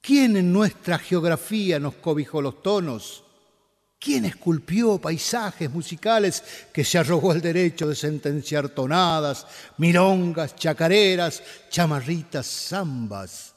[0.01, 3.25] ¿Quién en nuestra geografía nos cobijó los tonos?
[3.99, 9.47] ¿Quién esculpió paisajes musicales que se arrogó el derecho de sentenciar tonadas,
[9.79, 13.55] milongas, chacareras, chamarritas, zambas?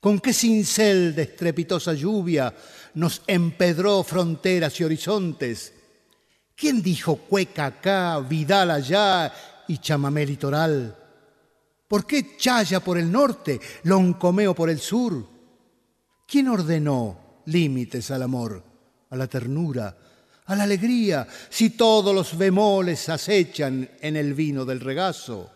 [0.00, 2.52] ¿Con qué cincel de estrepitosa lluvia
[2.94, 5.72] nos empedró fronteras y horizontes?
[6.54, 9.32] ¿Quién dijo cueca acá, vidal allá
[9.68, 10.96] y chamamé litoral?
[11.88, 15.26] ¿Por qué chaya por el norte, loncomeo por el sur?
[16.26, 18.62] ¿Quién ordenó límites al amor,
[19.10, 19.96] a la ternura,
[20.46, 25.50] a la alegría, si todos los bemoles acechan en el vino del regazo?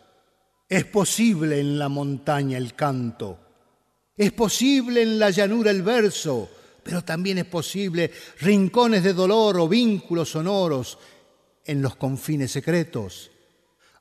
[0.69, 3.47] Es posible en la montaña el canto
[4.17, 6.49] es posible en la llanura el verso,
[6.87, 10.97] pero también es posible rincones de dolor o vínculos sonoros
[11.65, 13.29] en los confines secretos.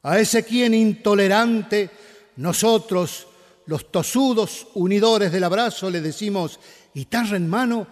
[0.04, 1.90] A ese quien intolerante,
[2.36, 3.26] nosotros,
[3.66, 6.60] los tosudos unidores del abrazo, le decimos,
[6.94, 7.88] guitarra en mano,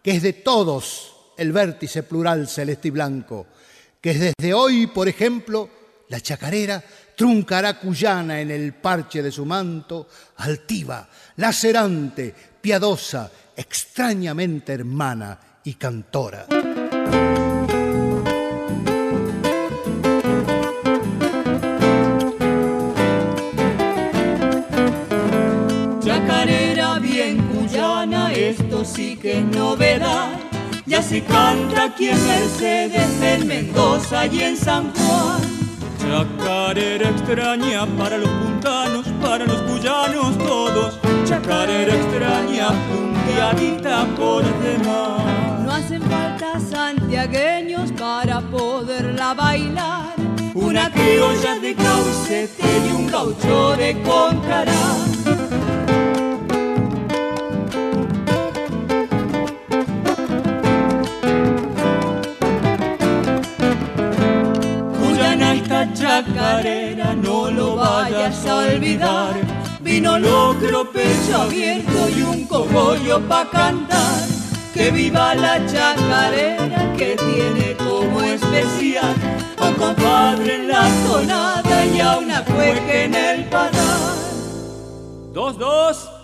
[0.00, 3.48] que es de todos el vértice plural celeste y blanco,
[4.00, 5.68] que es desde hoy, por ejemplo,
[6.08, 6.84] la chacarera
[7.16, 16.46] truncará cuyana en el parche de su manto, altiva, lacerante, piadosa, extrañamente hermana y cantora.
[26.00, 30.38] Chacarera bien cuyana, esto sí que es novedad.
[30.86, 35.40] Ya se canta aquí en Mercedes, en Mendoza y en San Juan.
[35.98, 41.00] Chacarera extraña para los puntanos, para los cuyanos todos.
[41.24, 42.68] Chacarera extraña,
[44.16, 45.60] por demás.
[45.64, 50.14] No hacen falta santiagueños para poderla bailar.
[50.54, 54.72] Una criolla de caucete y un gaucho de concará.
[65.94, 69.55] chacarera, no lo vayas a olvidar.
[69.86, 74.20] Vino locro, pecho abierto y un cogollo pa' cantar.
[74.74, 79.14] Que viva la chacarera que tiene como especial
[79.60, 84.16] un compadre en la tonada y a una cueca en el padar.
[85.32, 86.15] Dos, dos.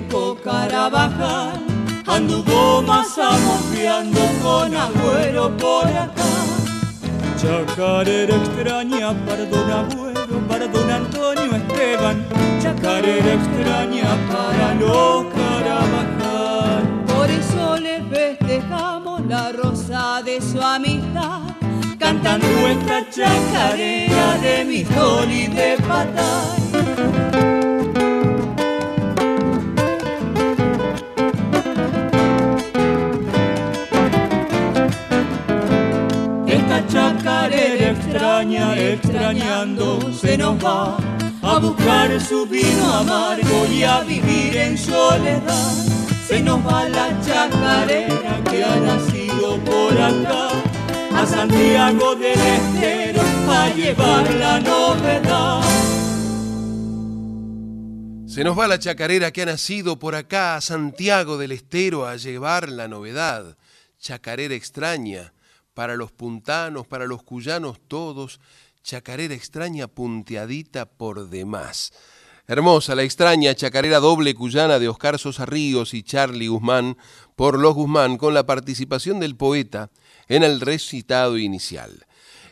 [0.00, 1.60] Trabajar.
[2.06, 6.32] Anduvo más amorfiando con agüero por acá.
[7.36, 12.26] Chacarera extraña abuelo, para don Antonio Esteban.
[12.60, 17.04] Chacarera extraña para no Carabajal.
[17.06, 21.40] Por eso le festejamos la rosa de su amistad.
[21.98, 27.61] Cantando nuestra chacarera de Mijol y de Patay.
[38.42, 40.96] Extraña, extrañando, se nos va
[41.42, 45.72] a buscar su vino amargo y a vivir en soledad.
[46.26, 50.48] Se nos va la chacarera que ha nacido por acá,
[51.14, 55.62] a Santiago del Estero a llevar la novedad.
[58.26, 62.16] Se nos va la chacarera que ha nacido por acá a Santiago del Estero a
[62.16, 63.56] llevar la novedad.
[64.00, 65.32] Chacarera extraña
[65.74, 68.40] para los puntanos, para los cuyanos todos,
[68.82, 71.92] chacarera extraña punteadita por demás.
[72.48, 76.98] Hermosa la extraña chacarera doble cuyana de Oscar Sosa Ríos y Charlie Guzmán
[77.36, 79.90] por los Guzmán con la participación del poeta
[80.28, 82.04] en el recitado inicial.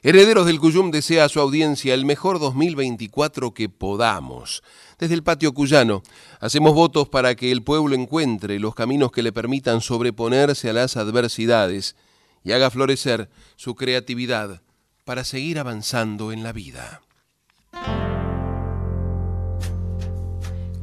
[0.03, 4.63] Herederos del Cuyum desea a su audiencia el mejor 2024 que podamos.
[4.99, 6.03] Desde el patio cuyano
[6.39, 10.97] hacemos votos para que el pueblo encuentre los caminos que le permitan sobreponerse a las
[10.97, 11.97] adversidades
[12.45, 14.63] y haga florecer su creatividad
[15.05, 17.03] para seguir avanzando en la vida.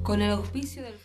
[0.04, 0.96] Con el auspicio del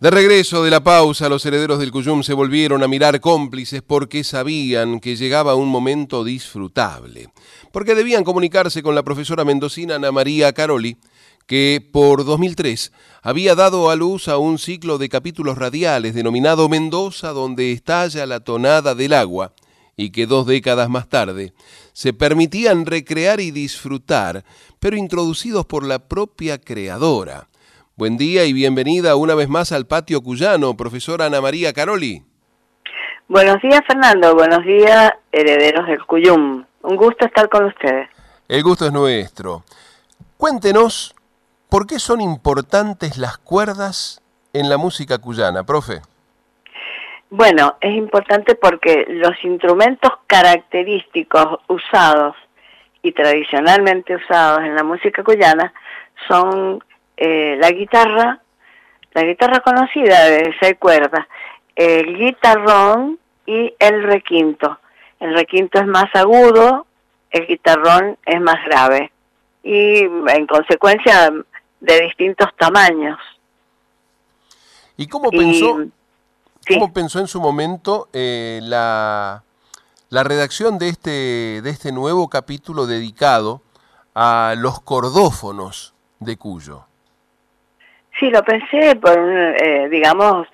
[0.00, 4.24] De regreso de la pausa, los herederos del Cuyum se volvieron a mirar cómplices porque
[4.24, 7.28] sabían que llegaba un momento disfrutable,
[7.72, 10.96] porque debían comunicarse con la profesora mendocina Ana María Caroli,
[11.46, 12.92] que por 2003
[13.22, 18.40] había dado a luz a un ciclo de capítulos radiales denominado Mendoza, donde estalla la
[18.40, 19.52] tonada del agua,
[20.02, 21.52] y que dos décadas más tarde
[21.92, 24.44] se permitían recrear y disfrutar,
[24.80, 27.48] pero introducidos por la propia creadora.
[27.96, 32.24] Buen día y bienvenida una vez más al patio cuyano, profesora Ana María Caroli.
[33.28, 34.34] Buenos días, Fernando.
[34.34, 36.64] Buenos días, herederos del Cuyum.
[36.82, 38.08] Un gusto estar con ustedes.
[38.48, 39.62] El gusto es nuestro.
[40.36, 41.14] Cuéntenos
[41.68, 44.20] por qué son importantes las cuerdas
[44.52, 46.02] en la música cuyana, profe.
[47.34, 52.36] Bueno, es importante porque los instrumentos característicos usados
[53.02, 55.72] y tradicionalmente usados en la música cuyana
[56.28, 56.84] son
[57.16, 58.38] eh, la guitarra,
[59.14, 61.26] la guitarra conocida de seis cuerdas,
[61.74, 64.78] el guitarrón y el requinto.
[65.18, 66.86] El requinto es más agudo,
[67.30, 69.10] el guitarrón es más grave
[69.62, 71.32] y en consecuencia
[71.80, 73.18] de distintos tamaños.
[74.98, 75.78] ¿Y cómo pensó,
[76.66, 79.42] cómo pensó en su momento eh, la,
[80.10, 81.10] la redacción de este,
[81.62, 83.62] de este nuevo capítulo dedicado
[84.14, 86.86] a los cordófonos de Cuyo?
[88.18, 90.46] Sí, lo pensé, por, eh, digamos,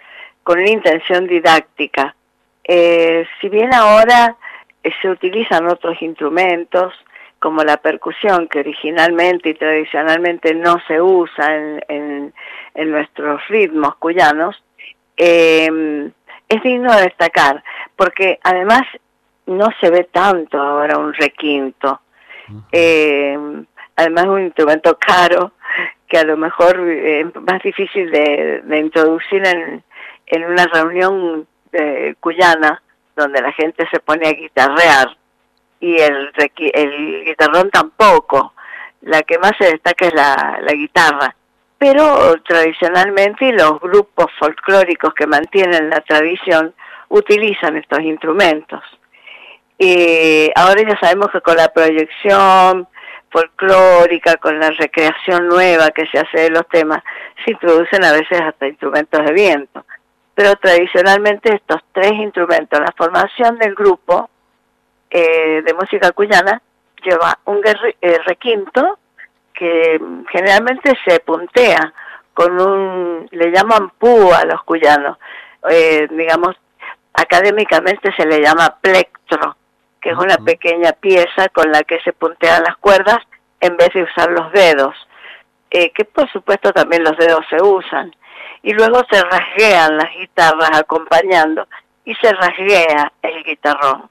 [0.42, 2.14] con una intención didáctica.
[2.64, 4.36] Eh, si bien ahora
[4.82, 6.94] eh, se utilizan otros instrumentos,
[7.38, 12.34] como la percusión, que originalmente y tradicionalmente no se usa en, en,
[12.74, 14.62] en nuestros ritmos cuyanos,
[15.18, 16.10] eh,
[16.48, 17.62] es digno de destacar,
[17.96, 18.82] porque además
[19.46, 22.00] no se ve tanto ahora un requinto.
[22.72, 23.36] Eh,
[23.96, 25.52] además es un instrumento caro
[26.06, 29.82] que a lo mejor es más difícil de, de introducir en,
[30.26, 32.82] en, una reunión eh, cuyana
[33.14, 35.16] donde la gente se pone a guitarrear
[35.80, 36.30] y el,
[36.72, 38.54] el guitarrón tampoco.
[39.02, 41.36] La que más se destaca es la, la guitarra.
[41.78, 46.74] Pero tradicionalmente los grupos folclóricos que mantienen la tradición
[47.08, 48.82] utilizan estos instrumentos.
[49.78, 52.88] Y ahora ya sabemos que con la proyección
[53.30, 57.02] folclórica, con la recreación nueva que se hace de los temas,
[57.44, 59.84] se introducen a veces hasta instrumentos de viento.
[60.34, 64.30] Pero tradicionalmente estos tres instrumentos, la formación del grupo
[65.10, 66.60] eh, de música cuyana
[67.02, 68.98] lleva un eh, requinto
[69.58, 71.92] que generalmente se puntea
[72.32, 75.18] con un, le llaman pú a los cuyanos,
[75.68, 76.54] eh, digamos,
[77.12, 79.56] académicamente se le llama plectro,
[80.00, 83.18] que es una pequeña pieza con la que se puntean las cuerdas
[83.60, 84.94] en vez de usar los dedos,
[85.72, 88.14] eh, que por supuesto también los dedos se usan.
[88.62, 91.66] Y luego se rasguean las guitarras acompañando
[92.04, 94.08] y se rasguea el guitarrón.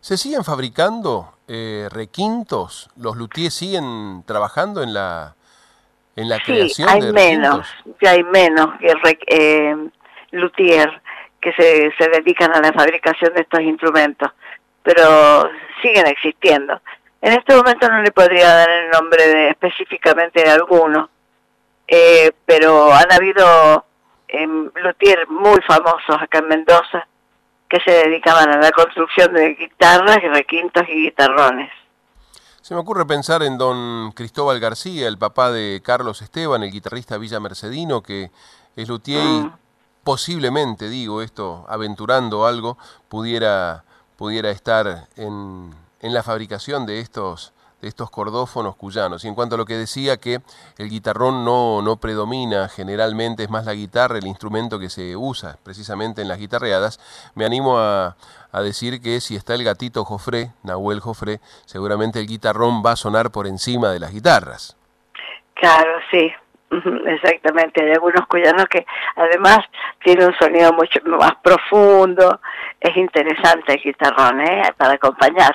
[0.00, 2.90] ¿Se siguen fabricando eh, requintos?
[2.96, 5.34] ¿Los luthiers siguen trabajando en la,
[6.14, 7.98] en la Sí, creación hay de menos, requintos?
[8.00, 8.92] ya hay menos que
[9.26, 9.76] eh,
[10.30, 11.02] luthier
[11.40, 14.30] que se, se dedican a la fabricación de estos instrumentos,
[14.84, 15.50] pero
[15.82, 16.80] siguen existiendo.
[17.20, 21.10] En este momento no le podría dar el nombre de, específicamente de alguno,
[21.88, 23.84] eh, pero han habido
[24.28, 27.08] em, luthier muy famosos acá en Mendoza
[27.70, 31.70] que se dedicaban a la construcción de guitarras, requintos y guitarrones.
[32.60, 37.16] Se me ocurre pensar en don Cristóbal García, el papá de Carlos Esteban, el guitarrista
[37.16, 38.30] Villa Mercedino, que
[38.76, 39.50] es luthier y
[40.04, 42.76] posiblemente, digo esto, aventurando algo,
[43.08, 43.84] pudiera,
[44.16, 49.24] pudiera estar en, en la fabricación de estos, de estos cordófonos cuyanos.
[49.24, 50.40] Y en cuanto a lo que decía que
[50.78, 55.56] el guitarrón no, no predomina, generalmente es más la guitarra el instrumento que se usa
[55.62, 57.00] precisamente en las guitarreadas,
[57.34, 58.16] me animo a,
[58.52, 62.96] a decir que si está el gatito Jofré, Nahuel Jofré, seguramente el guitarrón va a
[62.96, 64.76] sonar por encima de las guitarras.
[65.54, 66.32] Claro, sí,
[67.06, 67.84] exactamente.
[67.84, 68.86] Hay algunos cuyanos que
[69.16, 69.58] además
[70.02, 72.40] tiene un sonido mucho más profundo.
[72.80, 74.62] Es interesante el guitarrón, ¿eh?
[74.76, 75.54] Para acompañar.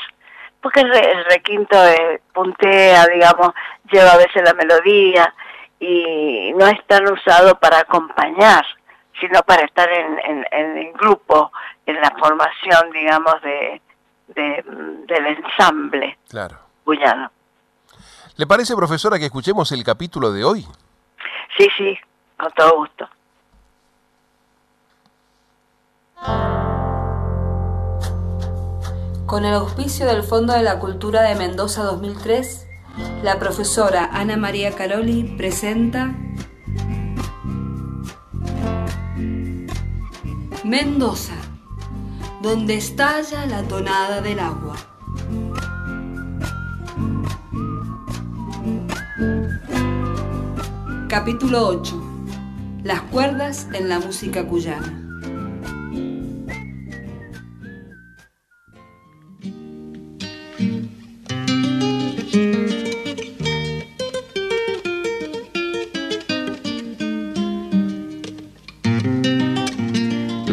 [0.65, 3.51] Porque el, re- el requinto eh, puntea, digamos,
[3.91, 5.31] lleva a veces la melodía
[5.79, 8.65] y no es tan usado para acompañar,
[9.21, 11.51] sino para estar en, en, en el grupo,
[11.85, 13.79] en la formación, digamos, de,
[14.29, 14.63] de-
[15.05, 16.57] del ensamble Claro.
[18.37, 20.65] ¿Le parece, profesora, que escuchemos el capítulo de hoy?
[21.59, 21.95] Sí, sí,
[22.39, 23.07] con todo gusto.
[29.26, 32.68] Con el auspicio del Fondo de la Cultura de Mendoza 2003,
[33.23, 36.14] la profesora Ana María Caroli presenta
[40.64, 41.34] Mendoza,
[42.43, 44.76] donde estalla la tonada del agua.
[51.10, 52.03] Capítulo 8.
[52.84, 55.05] Las cuerdas en la música cuyana.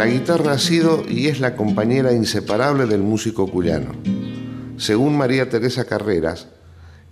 [0.02, 3.92] La guitarra ha sido y es la compañera inseparable del músico cuyano.
[4.76, 6.48] Según María Teresa Carreras,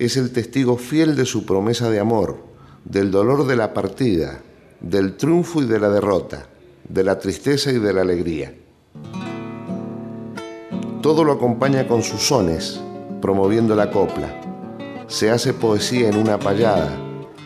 [0.00, 2.42] es el testigo fiel de su promesa de amor,
[2.84, 4.40] del dolor de la partida,
[4.80, 6.48] del triunfo y de la derrota,
[6.88, 8.56] de la tristeza y de la alegría.
[11.00, 12.80] Todo lo acompaña con sus sones,
[13.22, 14.34] promoviendo la copla.
[15.06, 16.98] Se hace poesía en una payada,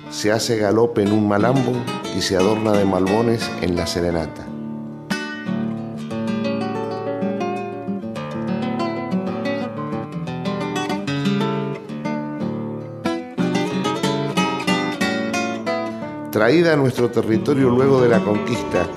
[0.09, 1.75] se hace galope en un malambo
[2.17, 4.54] y se adorna de malbones en la serenata.
[16.35, 18.91] Traída a nuestro territorio luego de la conquista,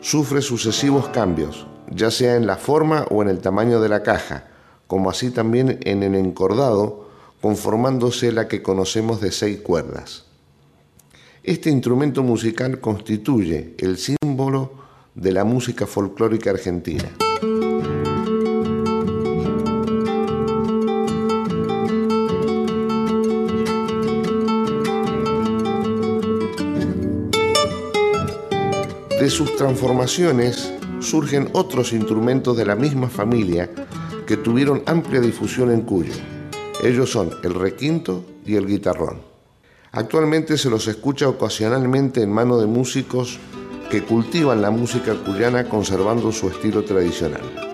[0.00, 4.48] sufre sucesivos cambios, ya sea en la forma o en el tamaño de la caja,
[4.88, 7.08] como así también en el encordado,
[7.40, 10.24] conformándose la que conocemos de seis cuerdas.
[11.44, 14.72] Este instrumento musical constituye el símbolo
[15.14, 17.08] de la música folclórica argentina.
[29.20, 33.68] De sus transformaciones surgen otros instrumentos de la misma familia
[34.26, 36.14] que tuvieron amplia difusión en Cuyo.
[36.82, 39.20] Ellos son el requinto y el guitarrón.
[39.92, 43.38] Actualmente se los escucha ocasionalmente en mano de músicos
[43.90, 47.69] que cultivan la música cuyana conservando su estilo tradicional.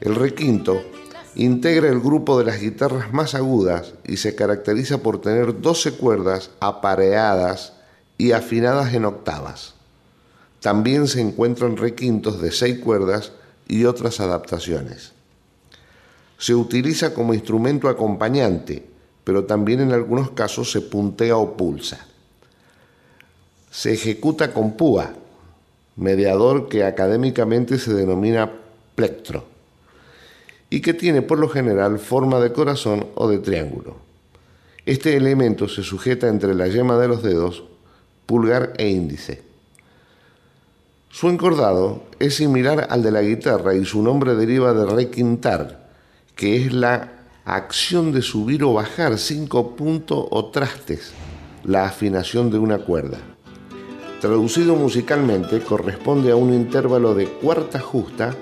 [0.00, 0.82] El requinto
[1.36, 6.50] integra el grupo de las guitarras más agudas y se caracteriza por tener 12 cuerdas
[6.60, 7.74] apareadas
[8.18, 9.74] y afinadas en octavas.
[10.60, 13.32] También se encuentran requintos de 6 cuerdas
[13.68, 15.12] y otras adaptaciones.
[16.38, 18.86] Se utiliza como instrumento acompañante,
[19.22, 22.06] pero también en algunos casos se puntea o pulsa.
[23.70, 25.14] Se ejecuta con púa,
[25.96, 28.50] mediador que académicamente se denomina
[28.94, 29.53] plectro
[30.74, 33.94] y que tiene por lo general forma de corazón o de triángulo.
[34.84, 37.62] Este elemento se sujeta entre la yema de los dedos,
[38.26, 39.42] pulgar e índice.
[41.10, 45.90] Su encordado es similar al de la guitarra y su nombre deriva de requintar,
[46.34, 51.12] que es la acción de subir o bajar cinco puntos o trastes
[51.62, 53.18] la afinación de una cuerda.
[54.20, 58.34] Traducido musicalmente, corresponde a un intervalo de cuarta justa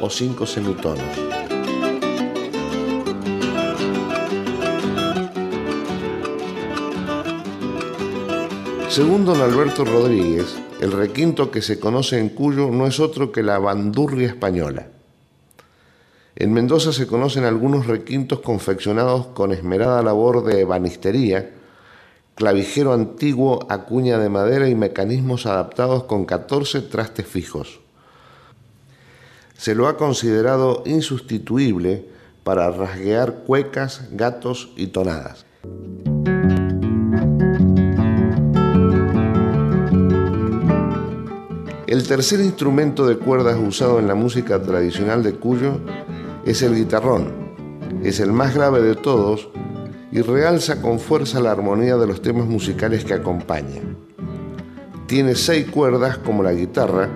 [0.00, 1.55] o cinco semitonos.
[8.96, 13.42] Según don Alberto Rodríguez, el requinto que se conoce en Cuyo no es otro que
[13.42, 14.88] la bandurria española.
[16.34, 21.50] En Mendoza se conocen algunos requintos confeccionados con esmerada labor de ebanistería,
[22.36, 27.80] clavijero antiguo a cuña de madera y mecanismos adaptados con 14 trastes fijos.
[29.58, 32.08] Se lo ha considerado insustituible
[32.44, 35.44] para rasguear cuecas, gatos y tonadas.
[41.86, 45.78] El tercer instrumento de cuerdas usado en la música tradicional de Cuyo
[46.44, 47.32] es el guitarrón.
[48.02, 49.48] Es el más grave de todos
[50.10, 53.96] y realza con fuerza la armonía de los temas musicales que acompañan.
[55.06, 57.08] Tiene seis cuerdas como la guitarra,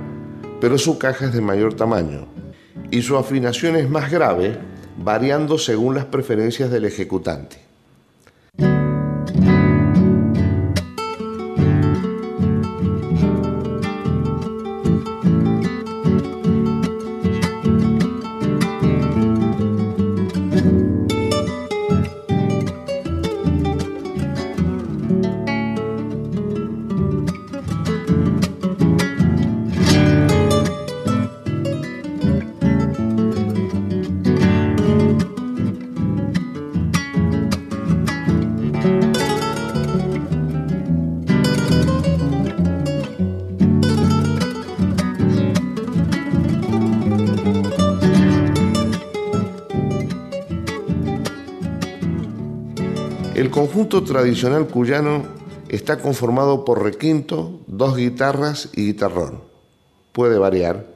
[0.60, 2.28] pero su caja es de mayor tamaño
[2.92, 4.56] y su afinación es más grave,
[4.96, 7.69] variando según las preferencias del ejecutante.
[53.90, 55.24] Conjunto tradicional cuyano
[55.68, 59.40] está conformado por requinto, dos guitarras y guitarrón.
[60.12, 60.86] Puede variar.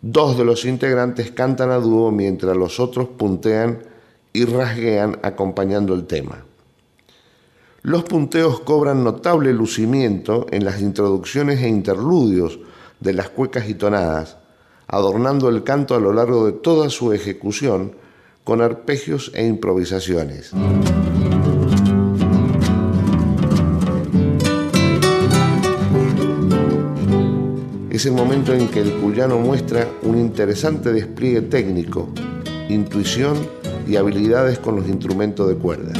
[0.00, 3.82] Dos de los integrantes cantan a dúo mientras los otros puntean
[4.32, 6.46] y rasguean acompañando el tema.
[7.82, 12.58] Los punteos cobran notable lucimiento en las introducciones e interludios
[13.00, 14.38] de las cuecas y tonadas,
[14.86, 17.96] adornando el canto a lo largo de toda su ejecución
[18.44, 20.52] con arpegios e improvisaciones.
[27.96, 32.08] Es el momento en que el cuyano muestra un interesante despliegue técnico,
[32.68, 33.36] intuición
[33.86, 35.92] y habilidades con los instrumentos de cuerda.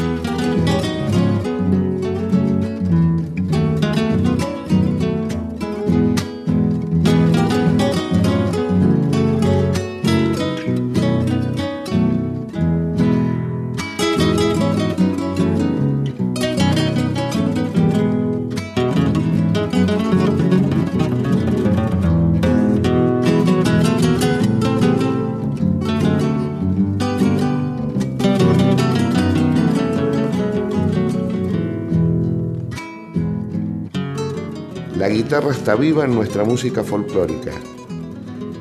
[35.24, 37.52] Guitarra está viva en nuestra música folclórica.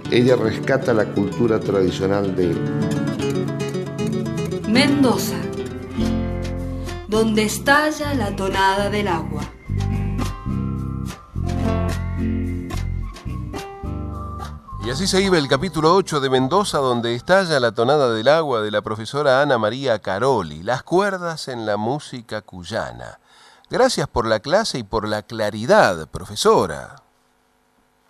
[0.10, 2.56] Ella rescata la cultura tradicional de
[4.70, 5.36] Mendoza,
[7.10, 9.42] donde estalla la tonada del agua.
[14.86, 18.62] Y así se iba el capítulo 8 de Mendoza, donde estalla la tonada del agua
[18.62, 23.20] de la profesora Ana María Caroli, las cuerdas en la música cuyana.
[23.70, 26.96] Gracias por la clase y por la claridad, profesora.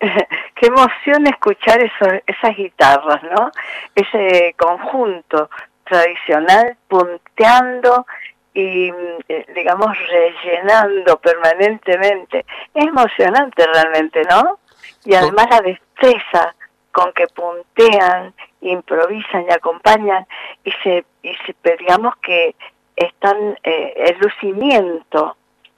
[0.00, 3.50] Qué emoción escuchar eso, esas guitarras, ¿no?
[3.94, 5.50] Ese conjunto
[5.84, 8.06] tradicional punteando
[8.52, 8.92] y,
[9.28, 12.46] eh, digamos, rellenando permanentemente.
[12.72, 14.58] Es emocionante realmente, ¿no?
[15.04, 16.54] Y además la destreza
[16.92, 20.26] con que puntean, improvisan y acompañan
[20.62, 22.54] y se, y se digamos que
[22.96, 25.36] están eh, el lucimiento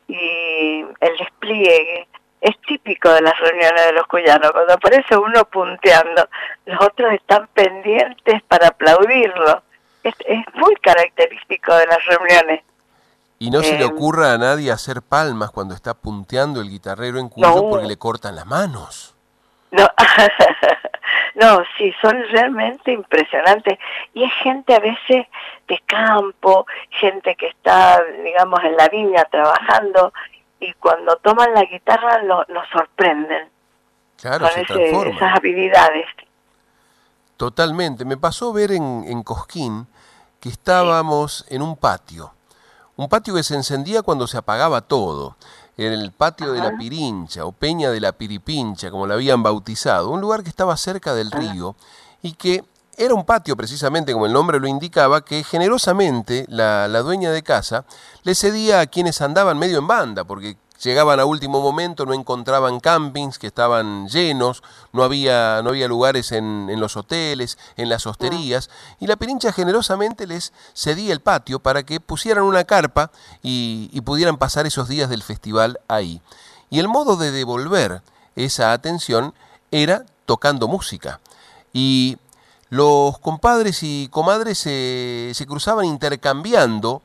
[0.09, 2.09] y el despliegue
[2.41, 4.53] es típico de las reuniones de los cuyanos.
[4.53, 6.29] Cuando aparece uno punteando,
[6.67, 9.63] los otros están pendientes para aplaudirlo.
[10.05, 12.63] Es, es muy característico de las reuniones.
[13.39, 17.19] Y no se le Eh, ocurra a nadie hacer palmas cuando está punteando el guitarrero
[17.19, 17.69] en cuyo No.
[17.69, 19.15] porque le cortan las manos.
[19.73, 19.87] No,
[21.37, 23.79] no, sí, son realmente impresionantes.
[24.15, 25.27] Y es gente a veces
[25.69, 30.13] de campo, gente que está, digamos, en la viña trabajando
[30.59, 33.49] y cuando toman la guitarra lo, nos sorprenden
[34.21, 36.07] Claro, con se ese- esas habilidades.
[37.37, 38.05] Totalmente.
[38.05, 39.87] Me pasó ver en, en Cosquín
[40.41, 42.33] que estábamos en un patio.
[42.97, 45.37] un patio que se encendía cuando se apagaba todo,
[45.77, 50.11] en el patio de la Pirincha o Peña de la Piripincha, como la habían bautizado,
[50.11, 51.77] un lugar que estaba cerca del río
[52.23, 52.65] y que
[52.97, 57.43] era un patio, precisamente como el nombre lo indicaba, que generosamente la, la dueña de
[57.43, 57.85] casa
[58.23, 62.81] le cedía a quienes andaban medio en banda, porque llegaban a último momento, no encontraban
[62.81, 64.63] campings que estaban llenos,
[64.93, 68.71] no había, no había lugares en, en los hoteles, en las hosterías,
[69.01, 73.11] y la Pirincha generosamente les cedía el patio para que pusieran una carpa
[73.43, 76.21] y, y pudieran pasar esos días del festival ahí.
[76.71, 78.03] Y el modo de devolver
[78.35, 79.35] esa atención
[79.71, 81.21] era tocando música.
[81.73, 82.19] Y
[82.69, 87.03] los compadres y comadres se, se cruzaban intercambiando,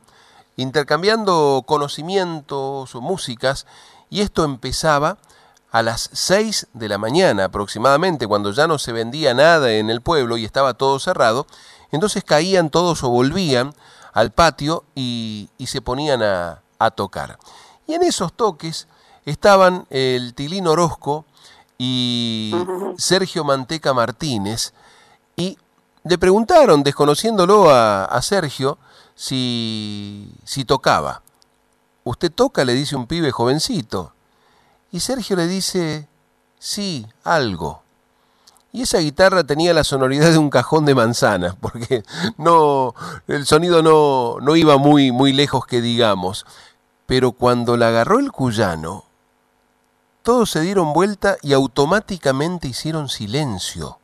[0.56, 3.66] intercambiando conocimientos o músicas,
[4.10, 5.18] y esto empezaba
[5.70, 10.02] a las 6 de la mañana aproximadamente, cuando ya no se vendía nada en el
[10.02, 11.46] pueblo y estaba todo cerrado,
[11.90, 13.74] entonces caían todos o volvían
[14.12, 17.38] al patio y, y se ponían a, a tocar.
[17.86, 18.86] Y en esos toques
[19.24, 21.24] estaban el Tilín Orozco
[21.78, 22.54] y
[22.98, 24.74] Sergio Manteca Martínez,
[25.36, 25.56] y
[26.04, 28.78] le preguntaron, desconociéndolo a, a Sergio,
[29.14, 31.22] si, si tocaba.
[32.04, 32.64] ¿Usted toca?
[32.64, 34.12] le dice un pibe jovencito.
[34.90, 36.08] Y Sergio le dice,
[36.58, 37.82] sí, algo.
[38.72, 42.02] Y esa guitarra tenía la sonoridad de un cajón de manzana, porque
[42.38, 42.94] no,
[43.28, 46.46] el sonido no, no iba muy, muy lejos que digamos.
[47.06, 49.04] Pero cuando la agarró el cuyano,
[50.22, 53.98] todos se dieron vuelta y automáticamente hicieron silencio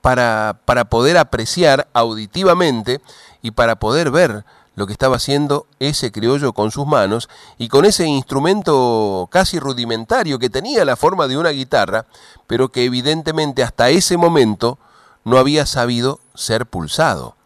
[0.00, 3.00] para, para poder apreciar auditivamente
[3.44, 4.42] y para poder ver
[4.74, 10.38] lo que estaba haciendo ese criollo con sus manos y con ese instrumento casi rudimentario
[10.38, 12.06] que tenía la forma de una guitarra,
[12.46, 14.78] pero que evidentemente hasta ese momento
[15.26, 17.36] no había sabido ser pulsado.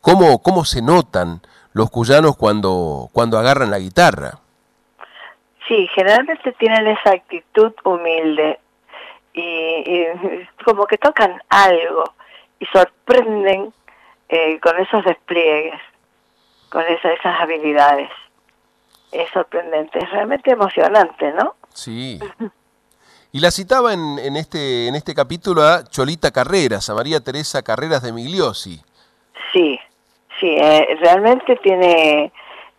[0.00, 1.42] ¿Cómo, cómo se notan
[1.74, 4.38] los cuyanos cuando, cuando agarran la guitarra?
[5.68, 8.60] Sí, generalmente tienen esa actitud humilde
[9.34, 10.06] y, y
[10.64, 12.04] como que tocan algo
[12.58, 13.74] y sorprenden
[14.28, 15.80] eh, con esos despliegues,
[16.70, 18.10] con esa, esas habilidades.
[19.12, 21.54] Es sorprendente, es realmente emocionante, ¿no?
[21.72, 22.18] Sí.
[23.30, 27.62] Y la citaba en, en, este, en este capítulo a Cholita Carreras, a María Teresa
[27.62, 28.80] Carreras de Migliosi.
[29.52, 29.78] Sí,
[30.40, 32.32] sí, eh, realmente tiene,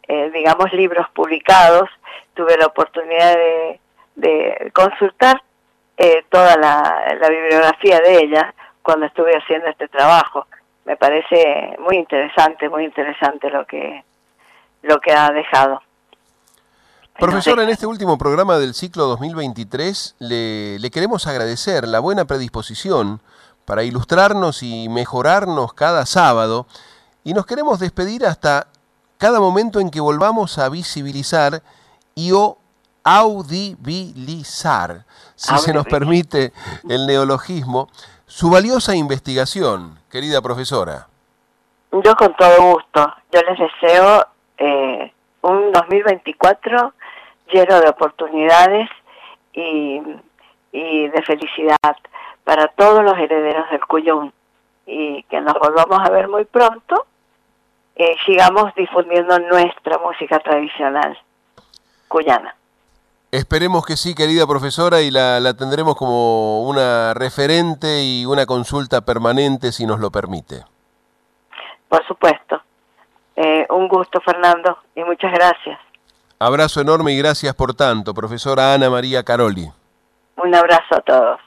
[0.08, 1.90] eh, digamos, libros publicados.
[2.34, 3.80] Tuve la oportunidad de,
[4.16, 5.42] de consultar
[5.98, 10.48] eh, toda la, la bibliografía de ella cuando estuve haciendo este trabajo.
[10.86, 14.04] Me parece muy interesante, muy interesante lo que
[14.84, 15.82] lo que ha dejado.
[17.18, 23.22] Profesora, en este último programa del ciclo 2023 le, le queremos agradecer la buena predisposición
[23.66, 26.68] para ilustrarnos y mejorarnos cada sábado
[27.24, 28.68] y nos queremos despedir hasta
[29.18, 31.64] cada momento en que volvamos a visibilizar
[32.14, 32.58] y o
[33.06, 35.06] audibilizar,
[35.36, 36.52] si se nos permite
[36.90, 37.88] el neologismo,
[38.28, 41.08] su valiosa investigación, querida profesora.
[41.92, 44.26] Yo con todo gusto, yo les deseo
[44.58, 46.94] eh, un 2024
[47.52, 48.90] lleno de oportunidades
[49.54, 50.02] y,
[50.74, 51.96] de felicidad
[52.44, 54.34] para todos los herederos del Cuyún
[54.86, 57.06] y que nos volvamos a ver muy pronto
[57.96, 61.18] eh, sigamos difundiendo nuestra música tradicional
[62.10, 62.56] cuyana.
[63.36, 69.02] Esperemos que sí, querida profesora, y la, la, tendremos como una referente y una consulta
[69.02, 70.64] permanente, si nos lo permite.
[71.90, 72.62] Por supuesto.
[73.36, 75.78] Eh, un gusto, Fernando, y muchas gracias.
[76.40, 79.70] Abrazo enorme y gracias por tanto, profesora Ana María Caroli.
[80.38, 81.42] Un abrazo a todos.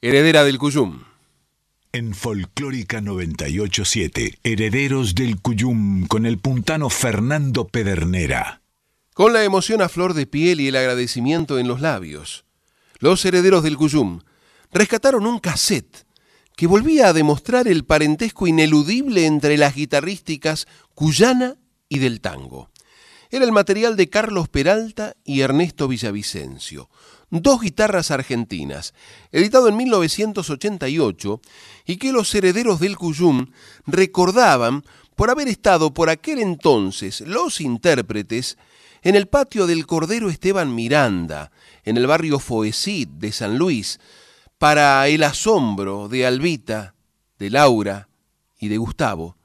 [0.00, 1.02] Heredera del Cuyum.
[1.92, 8.60] En Folclórica 987, Herederos del Cuyum con el puntano Fernando Pedernera.
[9.16, 12.44] Con la emoción a flor de piel y el agradecimiento en los labios,
[12.98, 14.20] los herederos del Cuyum
[14.70, 16.04] rescataron un cassette
[16.54, 21.56] que volvía a demostrar el parentesco ineludible entre las guitarrísticas cuyana
[21.88, 22.68] y del tango.
[23.30, 26.90] Era el material de Carlos Peralta y Ernesto Villavicencio,
[27.30, 28.92] dos guitarras argentinas,
[29.32, 31.40] editado en 1988
[31.86, 33.46] y que los herederos del Cuyum
[33.86, 34.84] recordaban
[35.14, 38.58] por haber estado por aquel entonces los intérpretes
[39.06, 41.52] en el patio del Cordero Esteban Miranda,
[41.84, 44.00] en el barrio Foecid de San Luis,
[44.58, 46.96] para el asombro de Albita,
[47.38, 48.08] de Laura
[48.58, 49.36] y de Gustavo,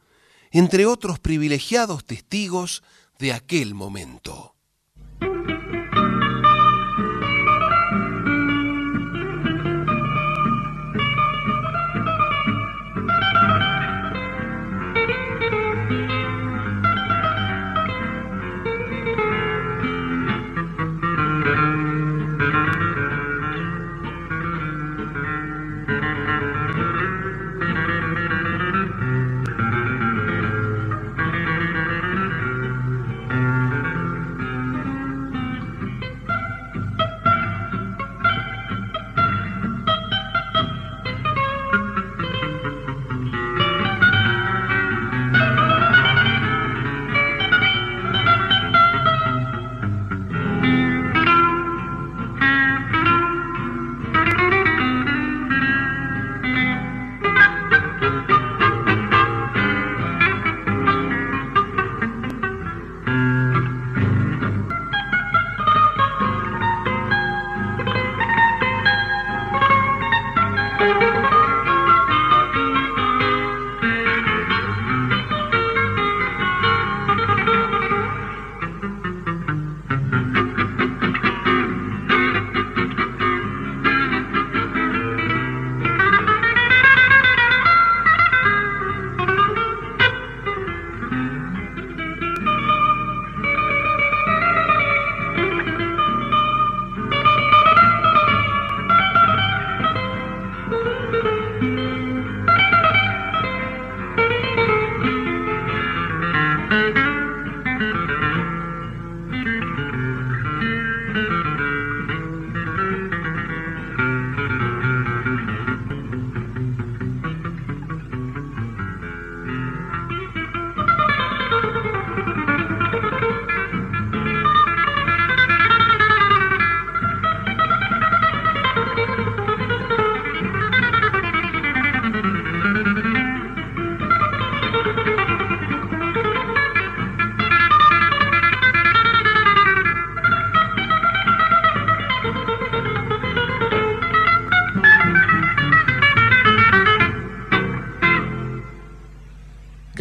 [0.49, 2.81] entre otros privilegiados testigos
[3.19, 4.55] de aquel momento.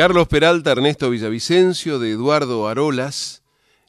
[0.01, 3.43] Carlos Peralta, Ernesto Villavicencio, de Eduardo Arolas,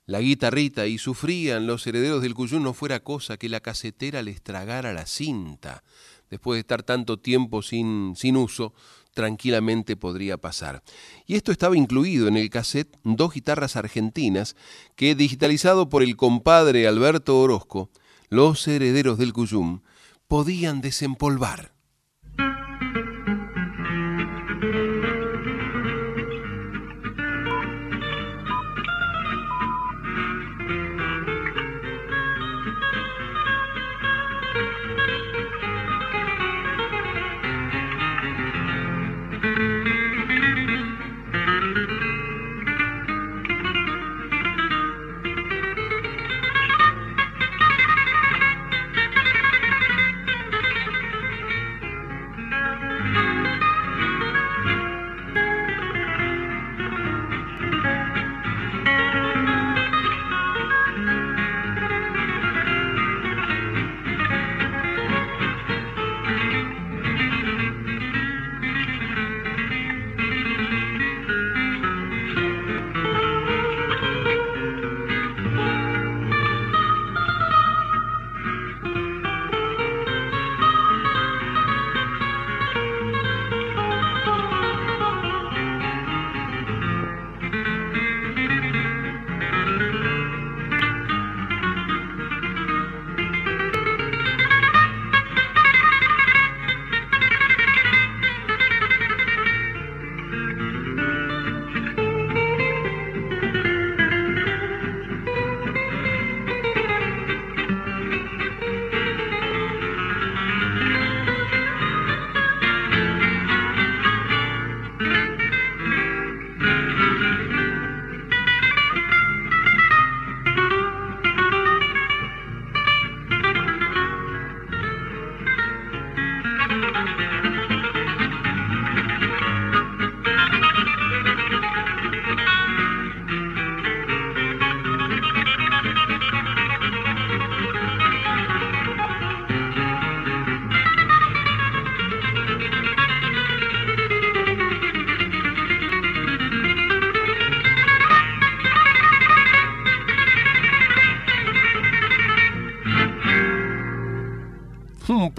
[0.05, 4.41] la guitarrita y sufrían los herederos del Cuyún no fuera cosa que la casetera les
[4.41, 5.85] tragara la cinta.
[6.29, 8.73] Después de estar tanto tiempo sin, sin uso,
[9.13, 10.83] tranquilamente podría pasar.
[11.27, 14.57] Y esto estaba incluido en el cassette dos guitarras argentinas
[14.97, 17.89] que, digitalizado por el compadre Alberto Orozco,
[18.27, 19.79] los herederos del Cuyum
[20.27, 21.70] podían desempolvar.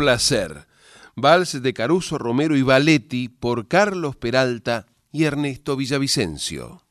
[0.02, 0.66] Placer.
[1.14, 6.81] Vals de Caruso Romero y Valetti por Carlos Peralta y Ernesto Villavicencio.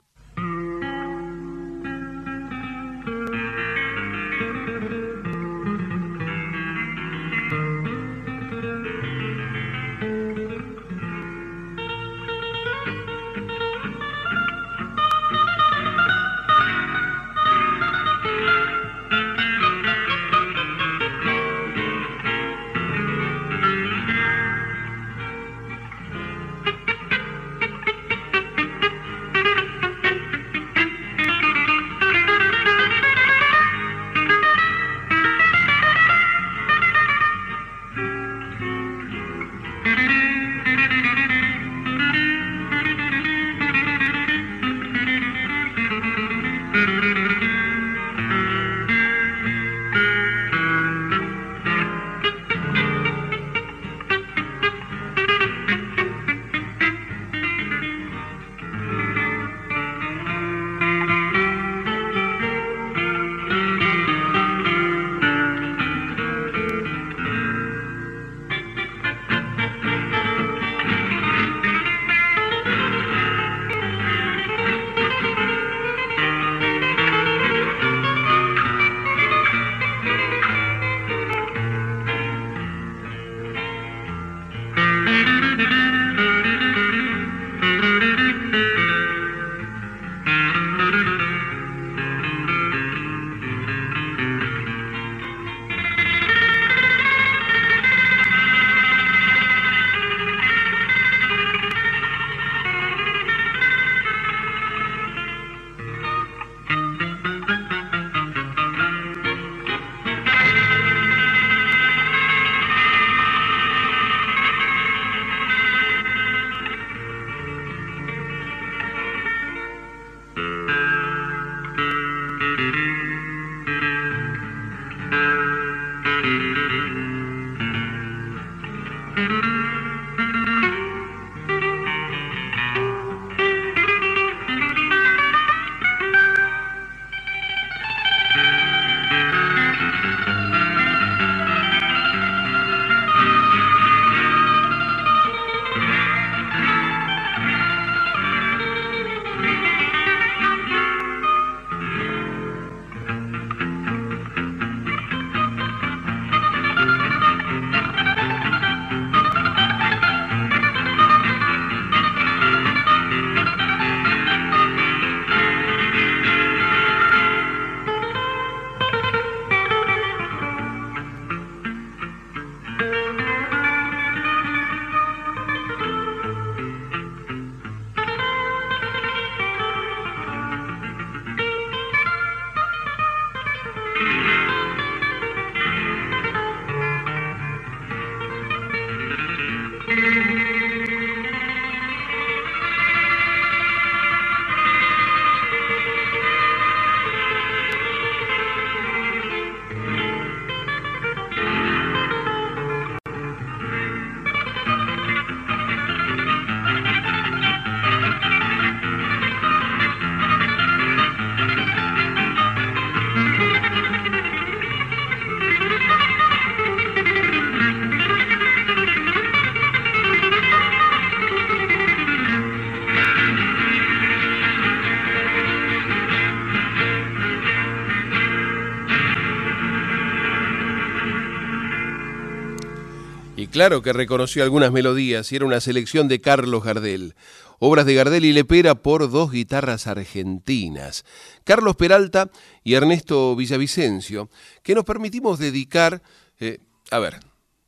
[233.61, 237.13] Claro que reconoció algunas melodías y era una selección de Carlos Gardel.
[237.59, 241.05] Obras de Gardel y Lepera por dos guitarras argentinas,
[241.43, 242.31] Carlos Peralta
[242.63, 244.31] y Ernesto Villavicencio,
[244.63, 246.01] que nos permitimos dedicar,
[246.39, 246.57] eh,
[246.89, 247.19] a ver,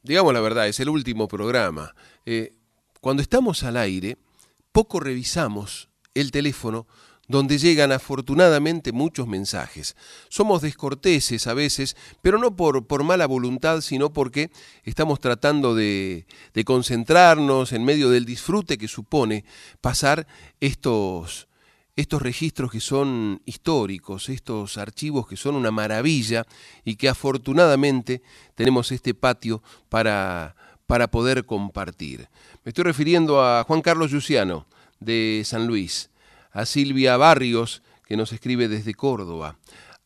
[0.01, 1.93] digamos la verdad, es el último programa.
[2.25, 2.53] Eh,
[2.99, 4.17] cuando estamos al aire,
[4.71, 6.87] poco revisamos el teléfono
[7.33, 9.95] donde llegan afortunadamente muchos mensajes.
[10.29, 14.51] Somos descorteses a veces, pero no por, por mala voluntad, sino porque
[14.83, 16.27] estamos tratando de,
[16.63, 19.45] concentrarnos en medio del disfrute que supone
[19.81, 20.27] pasar
[20.59, 21.47] estos,
[21.95, 26.45] estos registros que son históricos, estos archivos que son una maravilla
[26.85, 28.21] y que afortunadamente
[28.53, 30.55] tenemos este patio para,
[30.85, 32.29] para poder compartir.
[32.63, 34.67] Me estoy refiriendo a Juan Carlos Luciano
[34.99, 36.11] de San Luis
[36.53, 39.57] a Silvia Barrios, que nos escribe desde Córdoba,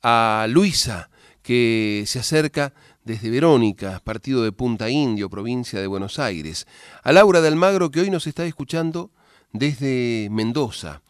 [0.01, 1.09] a Luisa,
[1.43, 6.67] que se acerca desde Verónica, partido de Punta Indio, provincia de Buenos Aires,
[7.03, 9.11] a Laura de Almagro, que hoy nos está escuchando
[9.51, 11.01] desde Mendoza,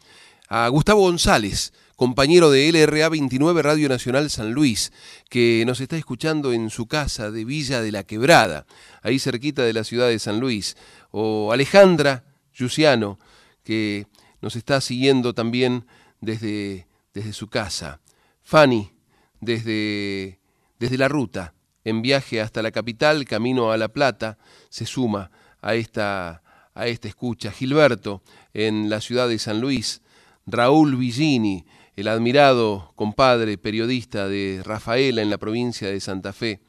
[0.48, 4.92] a Gustavo González, compañero de LRA 29 Radio Nacional San Luis,
[5.28, 8.66] que nos está escuchando en su casa de Villa de la Quebrada,
[9.02, 10.76] ahí cerquita de la ciudad de San Luis,
[11.10, 12.24] o Alejandra
[12.56, 13.18] Luciano,
[13.64, 14.06] que
[14.40, 15.86] nos está siguiendo también
[16.20, 18.00] desde, desde su casa.
[18.42, 18.92] Fanny,
[19.40, 20.40] desde,
[20.78, 21.54] desde la ruta,
[21.84, 24.38] en viaje hasta la capital, camino a La Plata,
[24.68, 26.42] se suma a esta,
[26.74, 27.50] a esta escucha.
[27.50, 30.02] Gilberto, en la ciudad de San Luis.
[30.46, 31.66] Raúl Villini,
[31.96, 36.60] el admirado compadre periodista de Rafaela en la provincia de Santa Fe.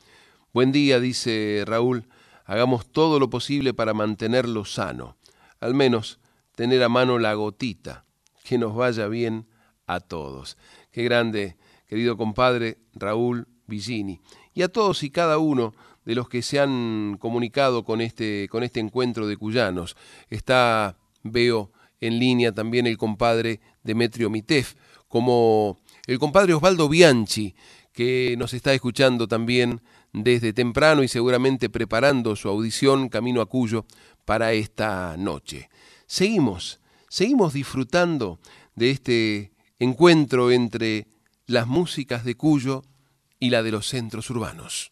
[0.53, 2.07] Buen día, dice Raúl,
[2.45, 5.17] hagamos todo lo posible para mantenerlo sano.
[5.59, 6.19] Al menos
[6.59, 8.03] tener a mano la gotita,
[8.43, 9.47] que nos vaya bien
[9.87, 10.57] a todos.
[10.91, 11.55] Qué grande,
[11.87, 14.19] querido compadre Raúl Villini.
[14.53, 15.73] Y a todos y cada uno
[16.03, 19.95] de los que se han comunicado con este, con este encuentro de cuyanos.
[20.29, 21.71] Está, veo
[22.01, 24.73] en línea también el compadre Demetrio Mitef,
[25.07, 27.55] como el compadre Osvaldo Bianchi,
[27.93, 29.79] que nos está escuchando también
[30.11, 33.85] desde temprano y seguramente preparando su audición camino a Cuyo
[34.25, 35.69] para esta noche
[36.09, 38.39] seguimos, seguimos disfrutando
[38.75, 41.07] de este encuentro entre
[41.45, 42.83] las músicas de Cuyo
[43.39, 44.91] y la de los centros urbanos.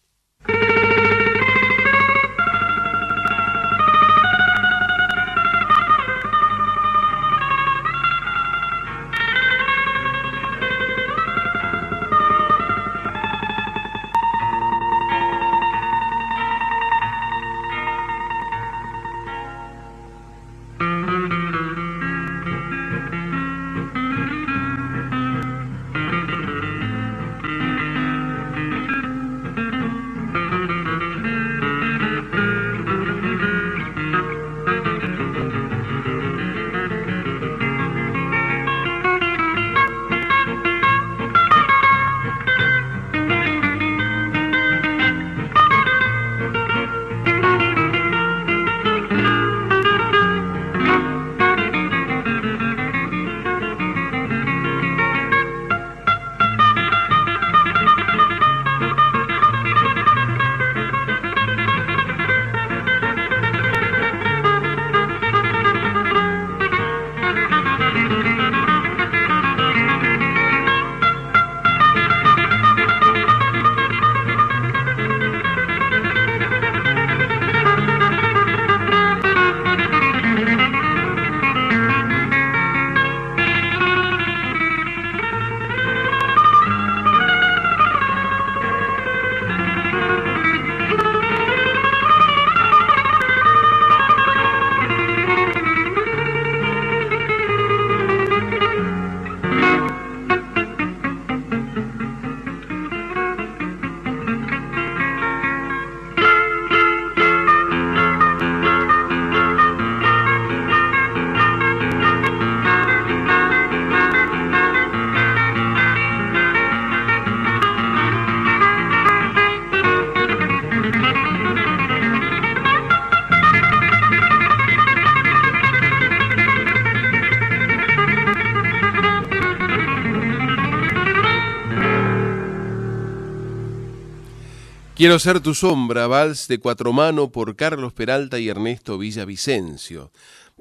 [135.07, 140.11] Quiero ser tu sombra, vals de cuatro mano por Carlos Peralta y Ernesto Villavicencio,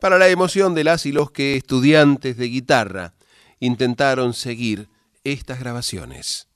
[0.01, 3.15] para la emoción de las y los que estudiantes de guitarra
[3.59, 4.89] intentaron seguir
[5.25, 6.47] estas grabaciones.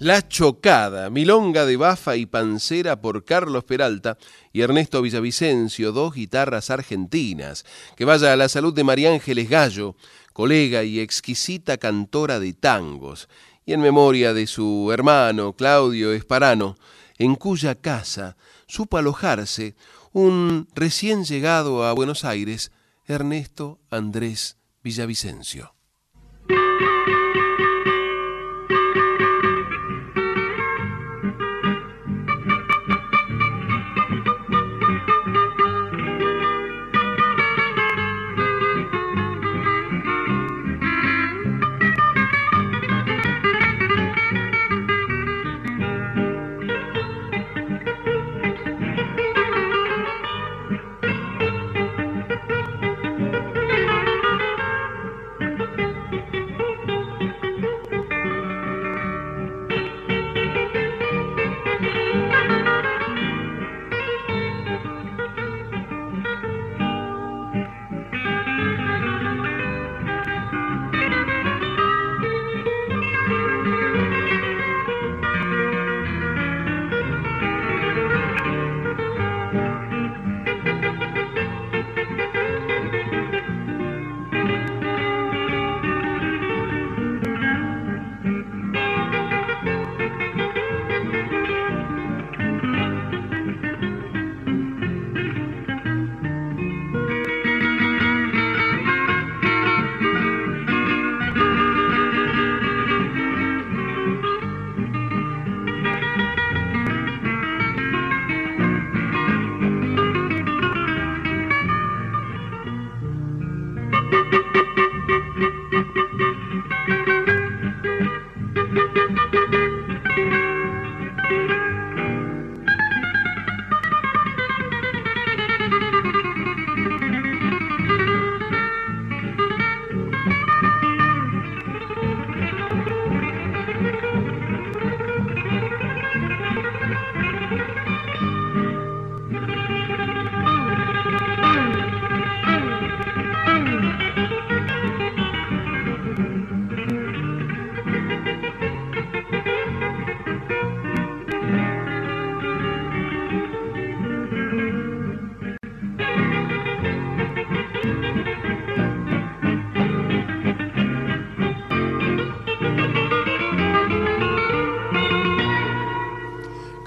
[0.00, 4.16] La Chocada, Milonga de Bafa y Pancera por Carlos Peralta
[4.52, 7.64] y Ernesto Villavicencio, dos guitarras argentinas.
[7.96, 9.96] Que vaya a la salud de María Ángeles Gallo,
[10.32, 13.28] colega y exquisita cantora de tangos.
[13.66, 16.76] Y en memoria de su hermano Claudio Esparano,
[17.18, 18.36] en cuya casa
[18.68, 19.74] supo alojarse
[20.12, 22.70] un recién llegado a Buenos Aires,
[23.04, 25.77] Ernesto Andrés Villavicencio.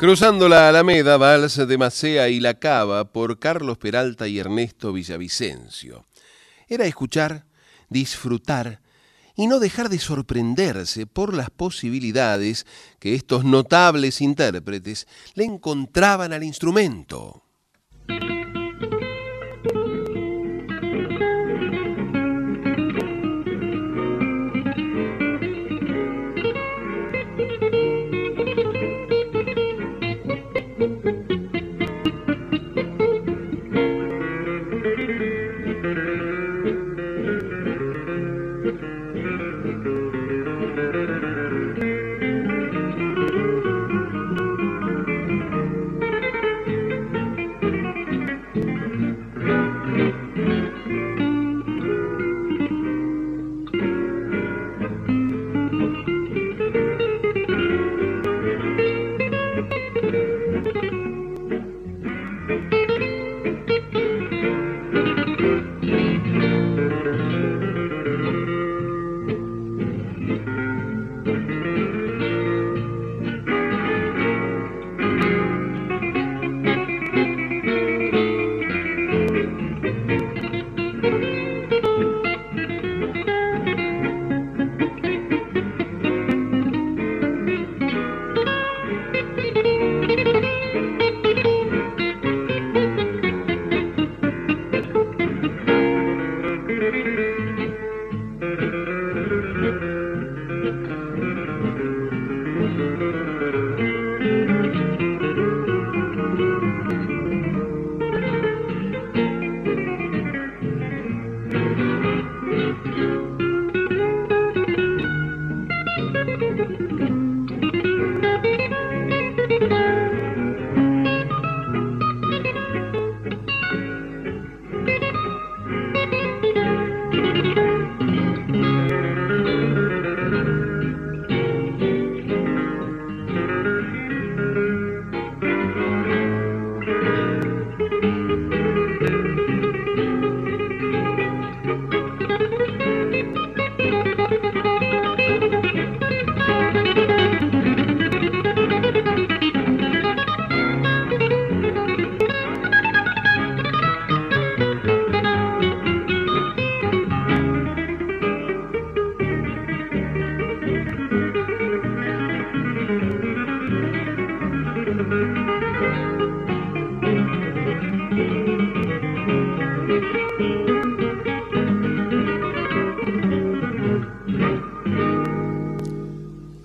[0.02, 6.08] Cruzando la Alameda, Vals de Macea y La Cava por Carlos Peralta y Ernesto Villavicencio.
[6.68, 7.46] Era escuchar,
[7.88, 8.82] disfrutar
[9.36, 12.66] y no dejar de sorprenderse por las posibilidades
[12.98, 17.44] que estos notables intérpretes le encontraban al instrumento.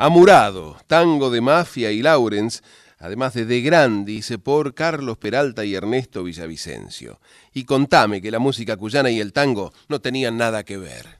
[0.06, 2.62] Amurado, tango de Mafia y Lawrence,
[3.00, 7.18] además de De Grandis por Carlos Peralta y Ernesto Villavicencio.
[7.52, 11.15] Y contame que la música cuyana y el tango no tenían nada que ver.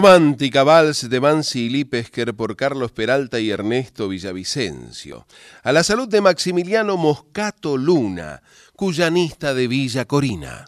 [0.00, 5.26] Romántica Vals de Mansi y Lipesker por Carlos Peralta y Ernesto Villavicencio.
[5.64, 8.40] A la salud de Maximiliano Moscato Luna,
[8.76, 10.66] cuyanista de Villa Corina.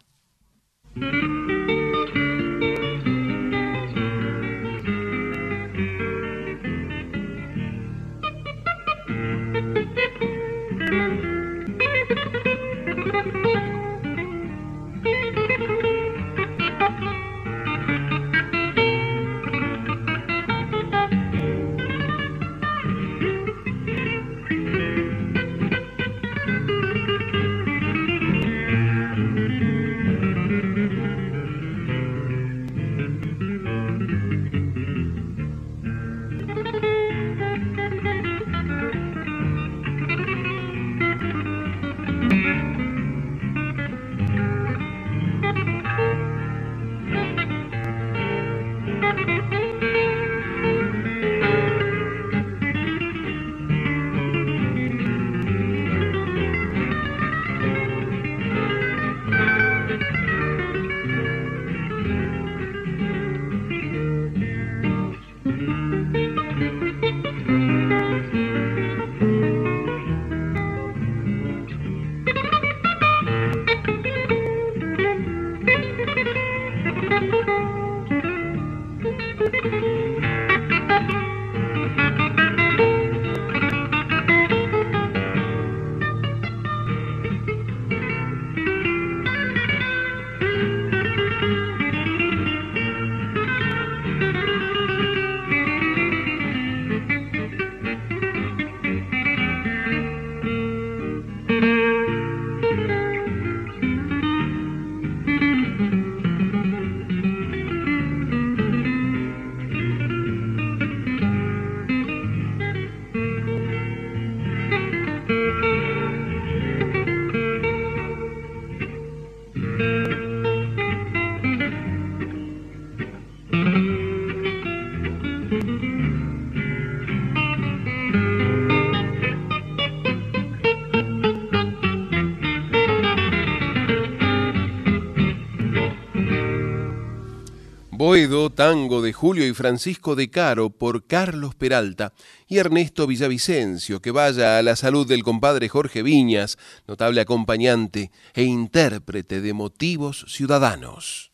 [138.28, 142.12] Tango de Julio y Francisco de Caro por Carlos Peralta
[142.48, 148.42] y Ernesto Villavicencio, que vaya a la salud del compadre Jorge Viñas, notable acompañante e
[148.42, 151.29] intérprete de motivos ciudadanos.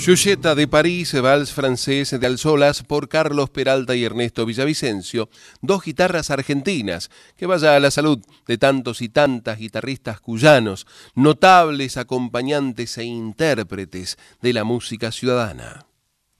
[0.00, 5.28] Giulietta de París, vals francés de Alsolas por Carlos Peralta y Ernesto Villavicencio,
[5.60, 11.98] dos guitarras argentinas, que vaya a la salud de tantos y tantas guitarristas cuyanos, notables
[11.98, 15.84] acompañantes e intérpretes de la música ciudadana.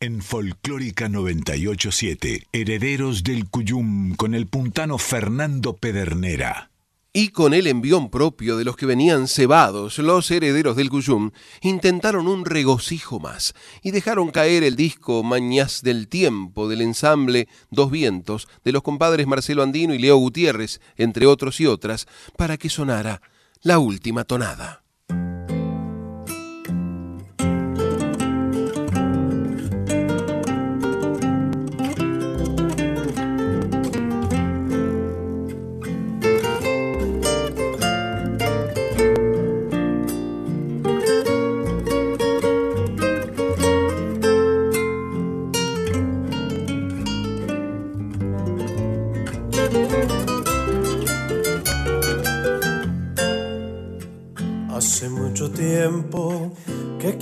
[0.01, 6.70] En Folclórica 987, Herederos del Cuyum con el puntano Fernando Pedernera
[7.13, 12.29] y con el envión propio de los que venían cebados, los herederos del Cuyum intentaron
[12.29, 18.49] un regocijo más y dejaron caer el disco Mañas del Tiempo del ensamble Dos Vientos
[18.65, 22.07] de los compadres Marcelo Andino y Leo Gutiérrez, entre otros y otras,
[22.37, 23.23] para que sonara
[23.63, 24.85] la última tonada.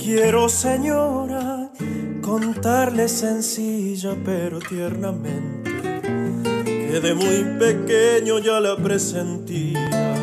[0.09, 1.69] Quiero, señora,
[2.21, 5.71] contarle sencilla pero tiernamente
[6.65, 10.15] que de muy pequeño ya la presentía,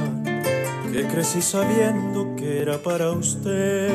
[0.93, 3.93] que crecí sabiendo que era para usted,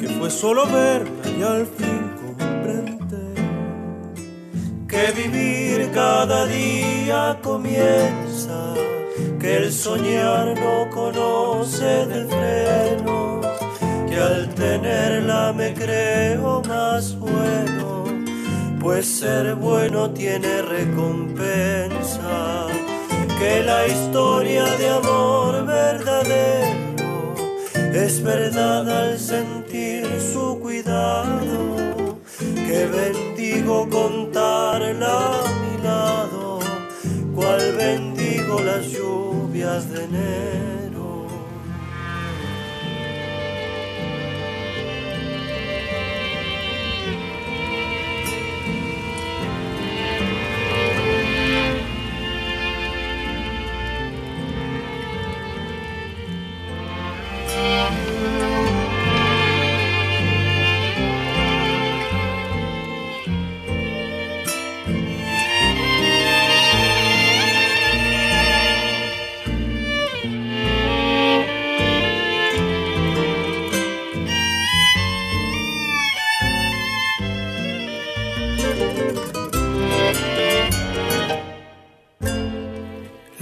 [0.00, 3.34] que fue solo verla y al fin comprender
[4.88, 8.74] que vivir cada día comienza
[9.38, 13.55] que el soñar no conoce de freno,
[14.16, 18.04] que al tenerla me creo más bueno,
[18.80, 22.66] pues ser bueno tiene recompensa,
[23.38, 27.34] que la historia de amor verdadero
[27.92, 36.60] es verdad al sentir su cuidado, que bendigo contarla a mi lado,
[37.34, 40.85] cual bendigo las lluvias de enero.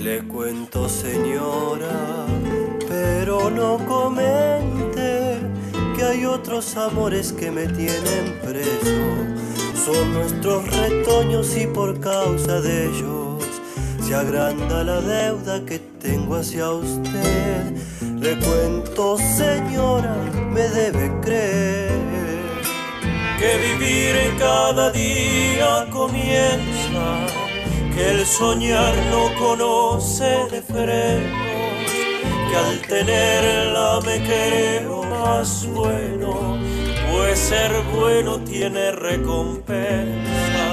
[0.04, 1.63] Le cuento, Señor.
[6.54, 9.02] Otros amores que me tienen preso.
[9.84, 13.44] Son nuestros retoños y por causa de ellos
[14.00, 17.74] se agranda la deuda que tengo hacia usted.
[18.20, 20.14] Le cuento, señora,
[20.52, 21.90] me debe creer
[23.40, 27.26] que vivir en cada día comienza,
[27.96, 31.90] que el soñar no conoce de frenos,
[32.48, 36.58] que al tenerla me creo más bueno,
[37.10, 40.66] pues ser bueno tiene recompensa,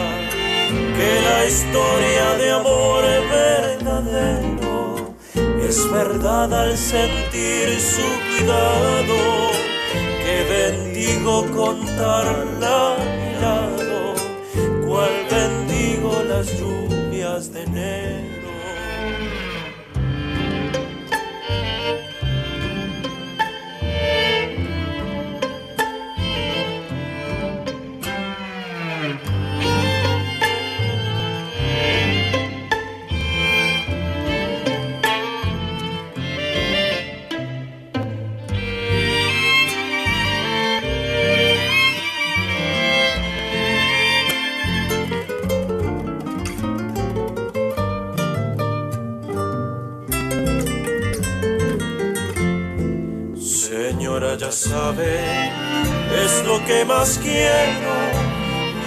[0.97, 5.15] que la historia de amor es verdadero,
[5.67, 9.19] es verdad al sentir su cuidado
[10.23, 13.99] que bendigo contarla a mi lado,
[14.85, 18.40] cual bendigo las lluvias de enero.
[54.51, 55.49] Ya sabe,
[56.25, 57.93] es lo que más quiero,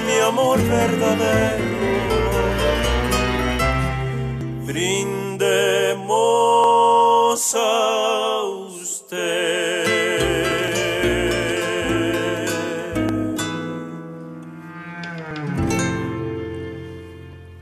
[0.07, 1.65] mi amor verdadero.
[4.67, 5.55] Brindemos
[7.55, 9.85] a usted.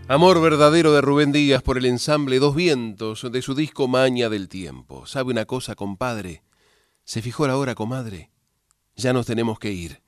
[0.09, 4.49] Amor verdadero de Rubén Díaz por el ensamble Dos Vientos de su disco Maña del
[4.49, 5.07] Tiempo.
[5.07, 6.43] ¿Sabe una cosa, compadre?
[7.05, 8.31] Se fijó la hora, comadre.
[8.97, 10.03] Ya nos tenemos que ir.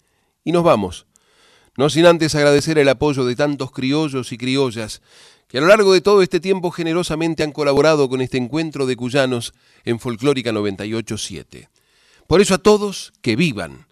[0.45, 1.07] Y nos vamos.
[1.77, 5.03] No sin antes agradecer el apoyo de tantos criollos y criollas
[5.49, 8.97] que a lo largo de todo este tiempo generosamente han colaborado con este encuentro de
[8.97, 9.55] cuyanos
[9.85, 11.69] en Folclórica 987.
[12.27, 13.87] Por eso a todos, que vivan.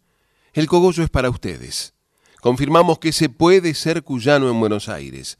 [0.53, 1.95] El cogollo es para ustedes.
[2.41, 5.39] Confirmamos que se puede ser cuyano en Buenos Aires.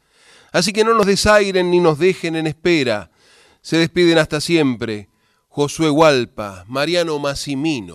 [0.51, 3.09] Así que no nos desairen ni nos dejen en espera.
[3.61, 5.09] Se despiden hasta siempre
[5.55, 7.91] Josué Hualpa, Mariano Massimino,